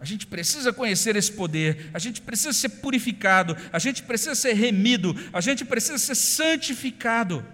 A 0.00 0.04
gente 0.04 0.26
precisa 0.26 0.72
conhecer 0.72 1.16
esse 1.16 1.32
poder, 1.32 1.90
a 1.92 1.98
gente 1.98 2.20
precisa 2.20 2.52
ser 2.52 2.68
purificado, 2.68 3.56
a 3.72 3.78
gente 3.80 4.02
precisa 4.04 4.34
ser 4.34 4.52
remido, 4.52 5.14
a 5.32 5.40
gente 5.40 5.64
precisa 5.64 5.98
ser 5.98 6.14
santificado. 6.14 7.44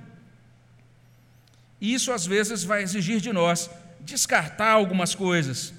E 1.81 1.95
isso 1.95 2.13
às 2.13 2.27
vezes 2.27 2.63
vai 2.63 2.83
exigir 2.83 3.19
de 3.19 3.33
nós 3.33 3.71
descartar 4.01 4.73
algumas 4.73 5.15
coisas, 5.15 5.73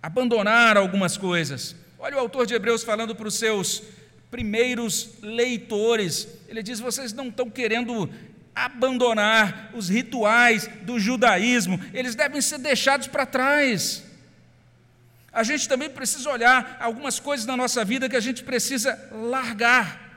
abandonar 0.00 0.76
algumas 0.76 1.16
coisas. 1.16 1.74
Olha 1.98 2.16
o 2.16 2.20
autor 2.20 2.46
de 2.46 2.54
Hebreus 2.54 2.84
falando 2.84 3.16
para 3.16 3.26
os 3.26 3.34
seus 3.34 3.82
primeiros 4.30 5.10
leitores. 5.20 6.28
Ele 6.48 6.62
diz: 6.62 6.78
vocês 6.78 7.12
não 7.12 7.26
estão 7.26 7.50
querendo 7.50 8.08
abandonar 8.54 9.72
os 9.74 9.88
rituais 9.88 10.70
do 10.82 10.98
judaísmo, 11.00 11.80
eles 11.92 12.14
devem 12.14 12.40
ser 12.40 12.58
deixados 12.58 13.08
para 13.08 13.26
trás 13.26 14.07
a 15.32 15.42
gente 15.42 15.68
também 15.68 15.90
precisa 15.90 16.30
olhar 16.30 16.76
algumas 16.80 17.20
coisas 17.20 17.46
na 17.46 17.56
nossa 17.56 17.84
vida 17.84 18.08
que 18.08 18.16
a 18.16 18.20
gente 18.20 18.42
precisa 18.42 18.98
largar. 19.12 20.08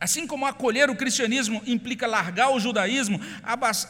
Assim 0.00 0.26
como 0.26 0.46
acolher 0.46 0.88
o 0.88 0.96
cristianismo 0.96 1.62
implica 1.66 2.06
largar 2.06 2.50
o 2.50 2.58
judaísmo, 2.58 3.20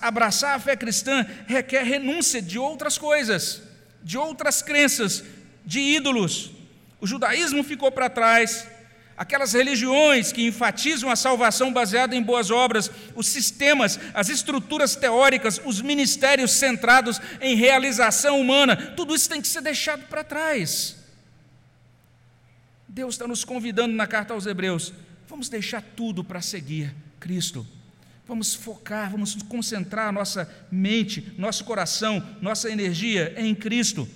abraçar 0.03 0.57
a 0.57 0.59
fé 0.59 0.75
cristã 0.75 1.25
requer 1.47 1.85
renúncia 1.85 2.43
de 2.43 2.59
outras 2.59 2.99
coisas, 2.99 3.63
de 4.03 4.19
outras 4.19 4.61
crenças, 4.61 5.23
de 5.65 5.79
ídolos. 5.79 6.51
O 7.01 7.07
judaísmo 7.07 7.63
ficou 7.63 7.93
para 7.93 8.11
trás, 8.11 8.67
aquelas 9.21 9.53
religiões 9.53 10.33
que 10.33 10.47
enfatizam 10.47 11.11
a 11.11 11.15
salvação 11.15 11.71
baseada 11.71 12.17
em 12.17 12.23
boas 12.23 12.51
obras, 12.51 12.91
os 13.15 13.27
sistemas, 13.27 14.01
as 14.15 14.31
estruturas 14.31 14.97
teóricas, 14.97 15.61
os 15.63 15.83
ministérios 15.83 16.53
centrados 16.53 17.21
em 17.39 17.55
realização 17.55 18.41
humana, 18.41 18.95
tudo 18.97 19.15
isso 19.15 19.29
tem 19.29 19.43
que 19.43 19.47
ser 19.47 19.61
deixado 19.61 20.07
para 20.07 20.25
trás. 20.25 20.97
Deus 22.89 23.13
está 23.13 23.29
nos 23.29 23.45
convidando 23.45 23.95
na 23.95 24.07
carta 24.07 24.33
aos 24.33 24.47
Hebreus, 24.47 24.91
vamos 25.29 25.51
deixar 25.51 25.83
tudo 25.83 26.25
para 26.25 26.41
seguir 26.41 26.95
Cristo. 27.21 27.67
Vamos 28.27 28.55
focar, 28.55 29.11
vamos 29.11 29.35
concentrar 29.43 30.11
nossa 30.15 30.51
mente, 30.73 31.35
nosso 31.37 31.63
coração, 31.65 32.27
nossa 32.41 32.71
energia 32.71 33.35
em 33.37 33.55
Cristo. 33.55 34.09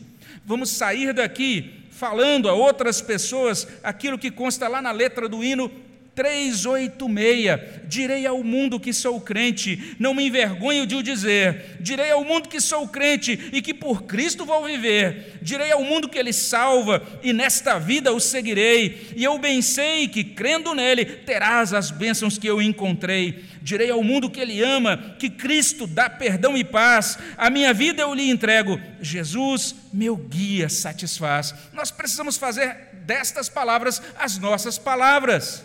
Vamos 0.47 0.71
sair 0.71 1.13
daqui 1.13 1.84
falando 1.95 2.49
a 2.49 2.53
outras 2.53 3.01
pessoas 3.01 3.69
aquilo 3.83 4.19
que 4.19 4.31
consta 4.31 4.67
lá 4.67 4.83
na 4.83 4.91
letra 4.91 5.29
do 5.29 5.45
hino 5.45 5.71
386. 6.15 7.85
Direi 7.87 8.27
ao 8.27 8.43
mundo 8.43 8.81
que 8.81 8.93
sou 8.93 9.21
crente, 9.21 9.97
não 9.99 10.15
me 10.15 10.27
envergonho 10.27 10.87
de 10.87 10.95
o 10.95 11.03
dizer. 11.03 11.77
Direi 11.81 12.11
ao 12.11 12.25
mundo 12.25 12.49
que 12.49 12.61
sou 12.61 12.89
crente 12.89 13.51
e 13.53 13.61
que 13.61 13.75
por 13.75 14.05
Cristo 14.05 14.45
vou 14.45 14.65
viver. 14.65 15.39
Direi 15.43 15.73
ao 15.73 15.83
mundo 15.83 16.09
que 16.09 16.19
Ele 16.19 16.33
salva 16.33 17.03
e 17.23 17.33
nesta 17.33 17.79
vida 17.79 18.13
o 18.13 18.21
seguirei. 18.21 19.13
E 19.17 19.25
eu 19.25 19.39
bem 19.39 19.61
sei 19.61 20.09
que, 20.09 20.25
crendo 20.25 20.75
nele, 20.75 21.05
terás 21.05 21.73
as 21.73 21.91
bênçãos 21.91 22.39
que 22.39 22.47
eu 22.47 22.63
encontrei. 22.63 23.45
Direi 23.61 23.91
ao 23.91 24.03
mundo 24.03 24.31
que 24.31 24.41
Ele 24.41 24.63
ama, 24.63 25.17
que 25.19 25.31
Cristo 25.31 25.87
dá 25.87 26.09
perdão 26.11 26.57
e 26.57 26.63
paz. 26.63 27.19
A 27.37 27.49
minha 27.51 27.73
vida 27.73 28.03
eu 28.03 28.15
lhe 28.15 28.31
entrego. 28.31 28.81
Jesus, 29.01 29.75
meu 29.93 30.17
guia, 30.17 30.69
satisfaz. 30.69 31.55
Nós 31.73 31.91
precisamos 31.91 32.37
fazer 32.37 32.91
destas 33.05 33.49
palavras 33.49 34.03
as 34.19 34.39
nossas 34.39 34.79
palavras. 34.79 35.65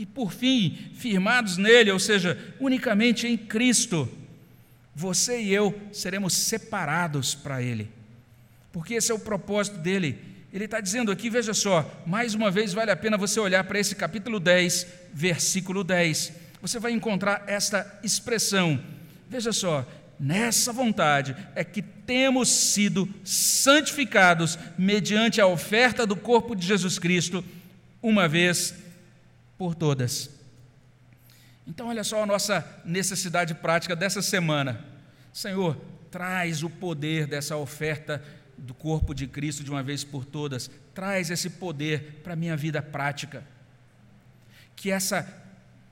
E 0.00 0.06
por 0.06 0.32
fim, 0.32 0.78
firmados 0.94 1.58
nele, 1.58 1.90
ou 1.90 1.98
seja, 1.98 2.54
unicamente 2.58 3.26
em 3.26 3.36
Cristo, 3.36 4.08
você 4.94 5.42
e 5.42 5.52
eu 5.52 5.78
seremos 5.92 6.32
separados 6.32 7.34
para 7.34 7.62
Ele, 7.62 7.86
porque 8.72 8.94
esse 8.94 9.12
é 9.12 9.14
o 9.14 9.18
propósito 9.18 9.76
dele. 9.76 10.18
Ele 10.54 10.64
está 10.64 10.80
dizendo 10.80 11.12
aqui, 11.12 11.28
veja 11.28 11.52
só, 11.52 12.02
mais 12.06 12.34
uma 12.34 12.50
vez 12.50 12.72
vale 12.72 12.90
a 12.90 12.96
pena 12.96 13.18
você 13.18 13.38
olhar 13.38 13.62
para 13.64 13.78
esse 13.78 13.94
capítulo 13.94 14.40
10, 14.40 14.86
versículo 15.12 15.84
10. 15.84 16.32
Você 16.62 16.78
vai 16.78 16.92
encontrar 16.92 17.44
esta 17.46 18.00
expressão. 18.02 18.80
Veja 19.28 19.52
só, 19.52 19.86
nessa 20.18 20.72
vontade 20.72 21.36
é 21.54 21.62
que 21.62 21.82
temos 21.82 22.48
sido 22.48 23.06
santificados 23.22 24.58
mediante 24.78 25.42
a 25.42 25.46
oferta 25.46 26.06
do 26.06 26.16
corpo 26.16 26.56
de 26.56 26.66
Jesus 26.66 26.98
Cristo, 26.98 27.44
uma 28.02 28.26
vez 28.26 28.74
por 29.60 29.74
todas. 29.74 30.30
Então, 31.66 31.88
olha 31.88 32.02
só 32.02 32.22
a 32.22 32.26
nossa 32.26 32.66
necessidade 32.82 33.52
prática 33.52 33.94
dessa 33.94 34.22
semana. 34.22 34.82
Senhor, 35.34 35.76
traz 36.10 36.62
o 36.62 36.70
poder 36.70 37.26
dessa 37.26 37.58
oferta 37.58 38.24
do 38.56 38.72
corpo 38.72 39.12
de 39.12 39.26
Cristo 39.26 39.62
de 39.62 39.70
uma 39.70 39.82
vez 39.82 40.02
por 40.02 40.24
todas. 40.24 40.70
Traz 40.94 41.30
esse 41.30 41.50
poder 41.50 42.22
para 42.24 42.32
a 42.32 42.36
minha 42.36 42.56
vida 42.56 42.80
prática. 42.80 43.44
Que 44.74 44.90
essa, 44.90 45.28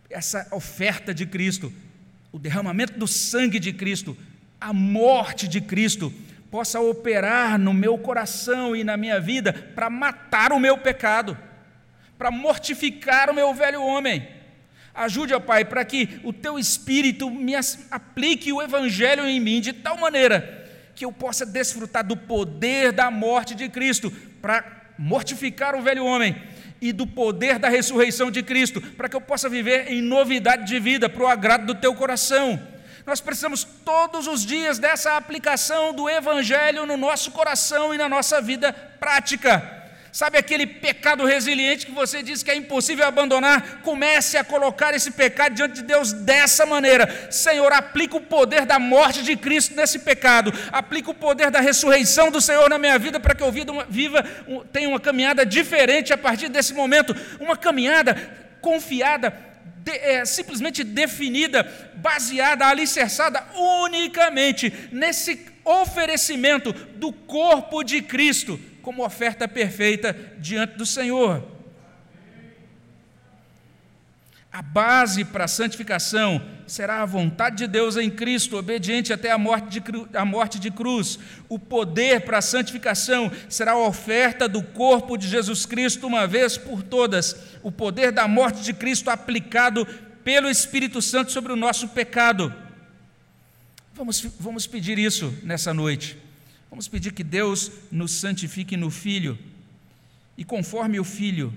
essa 0.08 0.48
oferta 0.50 1.12
de 1.12 1.26
Cristo 1.26 1.70
o 2.32 2.38
derramamento 2.38 2.98
do 2.98 3.06
sangue 3.06 3.58
de 3.58 3.74
Cristo, 3.74 4.16
a 4.58 4.72
morte 4.72 5.46
de 5.46 5.60
Cristo, 5.60 6.10
possa 6.50 6.80
operar 6.80 7.58
no 7.58 7.74
meu 7.74 7.98
coração 7.98 8.74
e 8.74 8.82
na 8.82 8.96
minha 8.96 9.20
vida 9.20 9.52
para 9.52 9.90
matar 9.90 10.52
o 10.52 10.58
meu 10.58 10.78
pecado, 10.78 11.36
para 12.18 12.30
mortificar 12.30 13.30
o 13.30 13.34
meu 13.34 13.54
velho 13.54 13.82
homem. 13.82 14.28
Ajude, 14.92 15.32
ó 15.32 15.38
Pai, 15.38 15.64
para 15.64 15.84
que 15.84 16.20
o 16.24 16.32
teu 16.32 16.58
Espírito 16.58 17.30
me 17.30 17.54
aplique 17.90 18.52
o 18.52 18.60
Evangelho 18.60 19.24
em 19.26 19.38
mim 19.38 19.60
de 19.60 19.72
tal 19.72 19.96
maneira 19.96 20.66
que 20.96 21.04
eu 21.04 21.12
possa 21.12 21.46
desfrutar 21.46 22.04
do 22.04 22.16
poder 22.16 22.90
da 22.90 23.08
morte 23.08 23.54
de 23.54 23.68
Cristo 23.68 24.10
para 24.42 24.64
mortificar 24.98 25.76
o 25.76 25.80
velho 25.80 26.04
homem 26.04 26.34
e 26.80 26.92
do 26.92 27.06
poder 27.06 27.60
da 27.60 27.68
ressurreição 27.68 28.32
de 28.32 28.42
Cristo, 28.42 28.80
para 28.80 29.08
que 29.08 29.14
eu 29.14 29.20
possa 29.20 29.48
viver 29.48 29.92
em 29.92 30.02
novidade 30.02 30.66
de 30.66 30.80
vida, 30.80 31.08
para 31.08 31.22
o 31.22 31.28
agrado 31.28 31.66
do 31.66 31.74
teu 31.76 31.94
coração. 31.94 32.60
Nós 33.06 33.20
precisamos 33.20 33.62
todos 33.62 34.26
os 34.26 34.44
dias 34.44 34.78
dessa 34.80 35.16
aplicação 35.16 35.92
do 35.92 36.10
Evangelho 36.10 36.84
no 36.84 36.96
nosso 36.96 37.30
coração 37.30 37.94
e 37.94 37.98
na 37.98 38.08
nossa 38.08 38.40
vida 38.40 38.72
prática. 38.72 39.77
Sabe 40.18 40.36
aquele 40.36 40.66
pecado 40.66 41.24
resiliente 41.24 41.86
que 41.86 41.92
você 41.92 42.24
diz 42.24 42.42
que 42.42 42.50
é 42.50 42.56
impossível 42.56 43.06
abandonar? 43.06 43.82
Comece 43.82 44.36
a 44.36 44.42
colocar 44.42 44.92
esse 44.92 45.12
pecado 45.12 45.54
diante 45.54 45.74
de 45.74 45.82
Deus 45.84 46.12
dessa 46.12 46.66
maneira. 46.66 47.30
Senhor, 47.30 47.72
aplica 47.72 48.16
o 48.16 48.20
poder 48.20 48.66
da 48.66 48.80
morte 48.80 49.22
de 49.22 49.36
Cristo 49.36 49.76
nesse 49.76 50.00
pecado. 50.00 50.52
Aplica 50.72 51.12
o 51.12 51.14
poder 51.14 51.52
da 51.52 51.60
ressurreição 51.60 52.32
do 52.32 52.40
Senhor 52.40 52.68
na 52.68 52.78
minha 52.78 52.98
vida 52.98 53.20
para 53.20 53.32
que 53.32 53.44
eu 53.44 53.52
viva, 53.52 54.24
tenha 54.72 54.88
uma 54.88 54.98
caminhada 54.98 55.46
diferente 55.46 56.12
a 56.12 56.18
partir 56.18 56.48
desse 56.48 56.74
momento. 56.74 57.14
Uma 57.38 57.56
caminhada 57.56 58.16
confiada, 58.60 59.32
de, 59.84 59.92
é, 59.92 60.24
simplesmente 60.24 60.82
definida, 60.82 61.62
baseada, 61.94 62.66
alicerçada 62.66 63.46
unicamente 63.54 64.90
nesse 64.90 65.46
oferecimento 65.64 66.72
do 66.72 67.12
corpo 67.12 67.84
de 67.84 68.02
Cristo 68.02 68.58
como 68.88 69.04
oferta 69.04 69.46
perfeita 69.46 70.16
diante 70.38 70.78
do 70.78 70.86
Senhor. 70.86 71.46
A 74.50 74.62
base 74.62 75.26
para 75.26 75.44
a 75.44 75.48
santificação 75.48 76.42
será 76.66 77.02
a 77.02 77.04
vontade 77.04 77.56
de 77.58 77.66
Deus 77.66 77.98
em 77.98 78.08
Cristo, 78.08 78.56
obediente 78.56 79.12
até 79.12 79.30
a 79.30 79.36
morte 79.36 79.78
de, 79.78 79.82
a 80.14 80.24
morte 80.24 80.58
de 80.58 80.70
cruz. 80.70 81.18
O 81.50 81.58
poder 81.58 82.22
para 82.22 82.38
a 82.38 82.42
santificação 82.42 83.30
será 83.46 83.72
a 83.72 83.78
oferta 83.78 84.48
do 84.48 84.62
corpo 84.62 85.18
de 85.18 85.28
Jesus 85.28 85.66
Cristo, 85.66 86.06
uma 86.06 86.26
vez 86.26 86.56
por 86.56 86.82
todas. 86.82 87.36
O 87.62 87.70
poder 87.70 88.10
da 88.10 88.26
morte 88.26 88.62
de 88.62 88.72
Cristo 88.72 89.10
aplicado 89.10 89.84
pelo 90.24 90.48
Espírito 90.48 91.02
Santo 91.02 91.30
sobre 91.30 91.52
o 91.52 91.56
nosso 91.56 91.88
pecado. 91.88 92.54
Vamos, 93.92 94.22
vamos 94.40 94.66
pedir 94.66 94.98
isso 94.98 95.30
nessa 95.42 95.74
noite. 95.74 96.27
Vamos 96.70 96.86
pedir 96.86 97.12
que 97.12 97.24
Deus 97.24 97.72
nos 97.90 98.12
santifique 98.12 98.76
no 98.76 98.90
Filho, 98.90 99.38
e 100.36 100.44
conforme 100.44 101.00
o 101.00 101.04
Filho, 101.04 101.52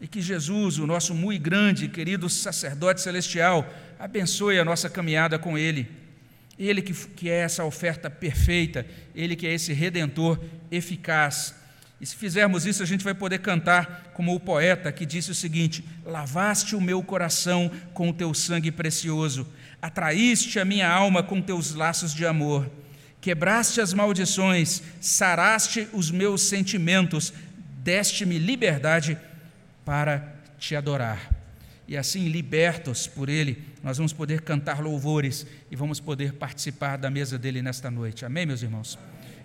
e 0.00 0.08
que 0.08 0.20
Jesus, 0.20 0.78
o 0.78 0.86
nosso 0.86 1.14
muito 1.14 1.42
grande 1.42 1.84
e 1.84 1.88
querido 1.88 2.28
sacerdote 2.28 3.00
celestial, 3.00 3.68
abençoe 3.98 4.58
a 4.58 4.64
nossa 4.64 4.90
caminhada 4.90 5.38
com 5.38 5.56
Ele. 5.56 5.88
Ele 6.58 6.82
que, 6.82 6.92
que 6.92 7.30
é 7.30 7.40
essa 7.40 7.64
oferta 7.64 8.10
perfeita, 8.10 8.86
Ele 9.14 9.36
que 9.36 9.46
é 9.46 9.54
esse 9.54 9.72
redentor 9.72 10.42
eficaz. 10.70 11.54
E 12.00 12.06
se 12.06 12.16
fizermos 12.16 12.66
isso, 12.66 12.82
a 12.82 12.86
gente 12.86 13.04
vai 13.04 13.14
poder 13.14 13.38
cantar 13.38 14.10
como 14.14 14.34
o 14.34 14.40
poeta 14.40 14.90
que 14.90 15.06
disse 15.06 15.30
o 15.30 15.34
seguinte: 15.34 15.84
Lavaste 16.04 16.74
o 16.74 16.80
meu 16.80 17.02
coração 17.02 17.70
com 17.92 18.08
o 18.08 18.12
teu 18.12 18.34
sangue 18.34 18.72
precioso, 18.72 19.46
atraíste 19.80 20.58
a 20.58 20.64
minha 20.64 20.90
alma 20.90 21.22
com 21.22 21.40
teus 21.40 21.74
laços 21.74 22.12
de 22.12 22.26
amor 22.26 22.70
quebraste 23.20 23.80
as 23.80 23.92
maldições, 23.92 24.82
saraste 25.00 25.88
os 25.92 26.10
meus 26.10 26.42
sentimentos, 26.42 27.32
deste-me 27.82 28.38
liberdade 28.38 29.18
para 29.84 30.34
te 30.58 30.74
adorar. 30.74 31.30
E 31.86 31.96
assim, 31.96 32.28
libertos 32.28 33.06
por 33.08 33.28
Ele, 33.28 33.64
nós 33.82 33.96
vamos 33.96 34.12
poder 34.12 34.42
cantar 34.42 34.80
louvores 34.80 35.46
e 35.70 35.76
vamos 35.76 35.98
poder 35.98 36.34
participar 36.34 36.96
da 36.96 37.10
mesa 37.10 37.36
dele 37.36 37.60
nesta 37.60 37.90
noite. 37.90 38.24
Amém, 38.24 38.46
meus 38.46 38.62
irmãos? 38.62 38.96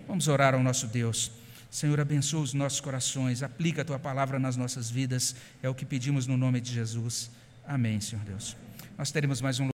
Vamos 0.08 0.28
orar 0.28 0.54
ao 0.54 0.62
nosso 0.62 0.86
Deus. 0.86 1.32
Senhor, 1.72 2.00
abençoa 2.00 2.42
os 2.42 2.54
nossos 2.54 2.80
corações, 2.80 3.42
aplica 3.42 3.82
a 3.82 3.86
tua 3.86 4.00
palavra 4.00 4.38
nas 4.38 4.56
nossas 4.56 4.90
vidas, 4.90 5.36
é 5.62 5.68
o 5.68 5.74
que 5.74 5.86
pedimos 5.86 6.28
no 6.28 6.38
nome 6.38 6.62
de 6.62 6.72
Jesus. 6.72 7.32
Amém, 7.68 8.00
Senhor 8.00 8.24
Deus. 8.24 8.56
Nós 8.98 9.12
teremos 9.12 9.42
mais 9.42 9.60
um 9.60 9.70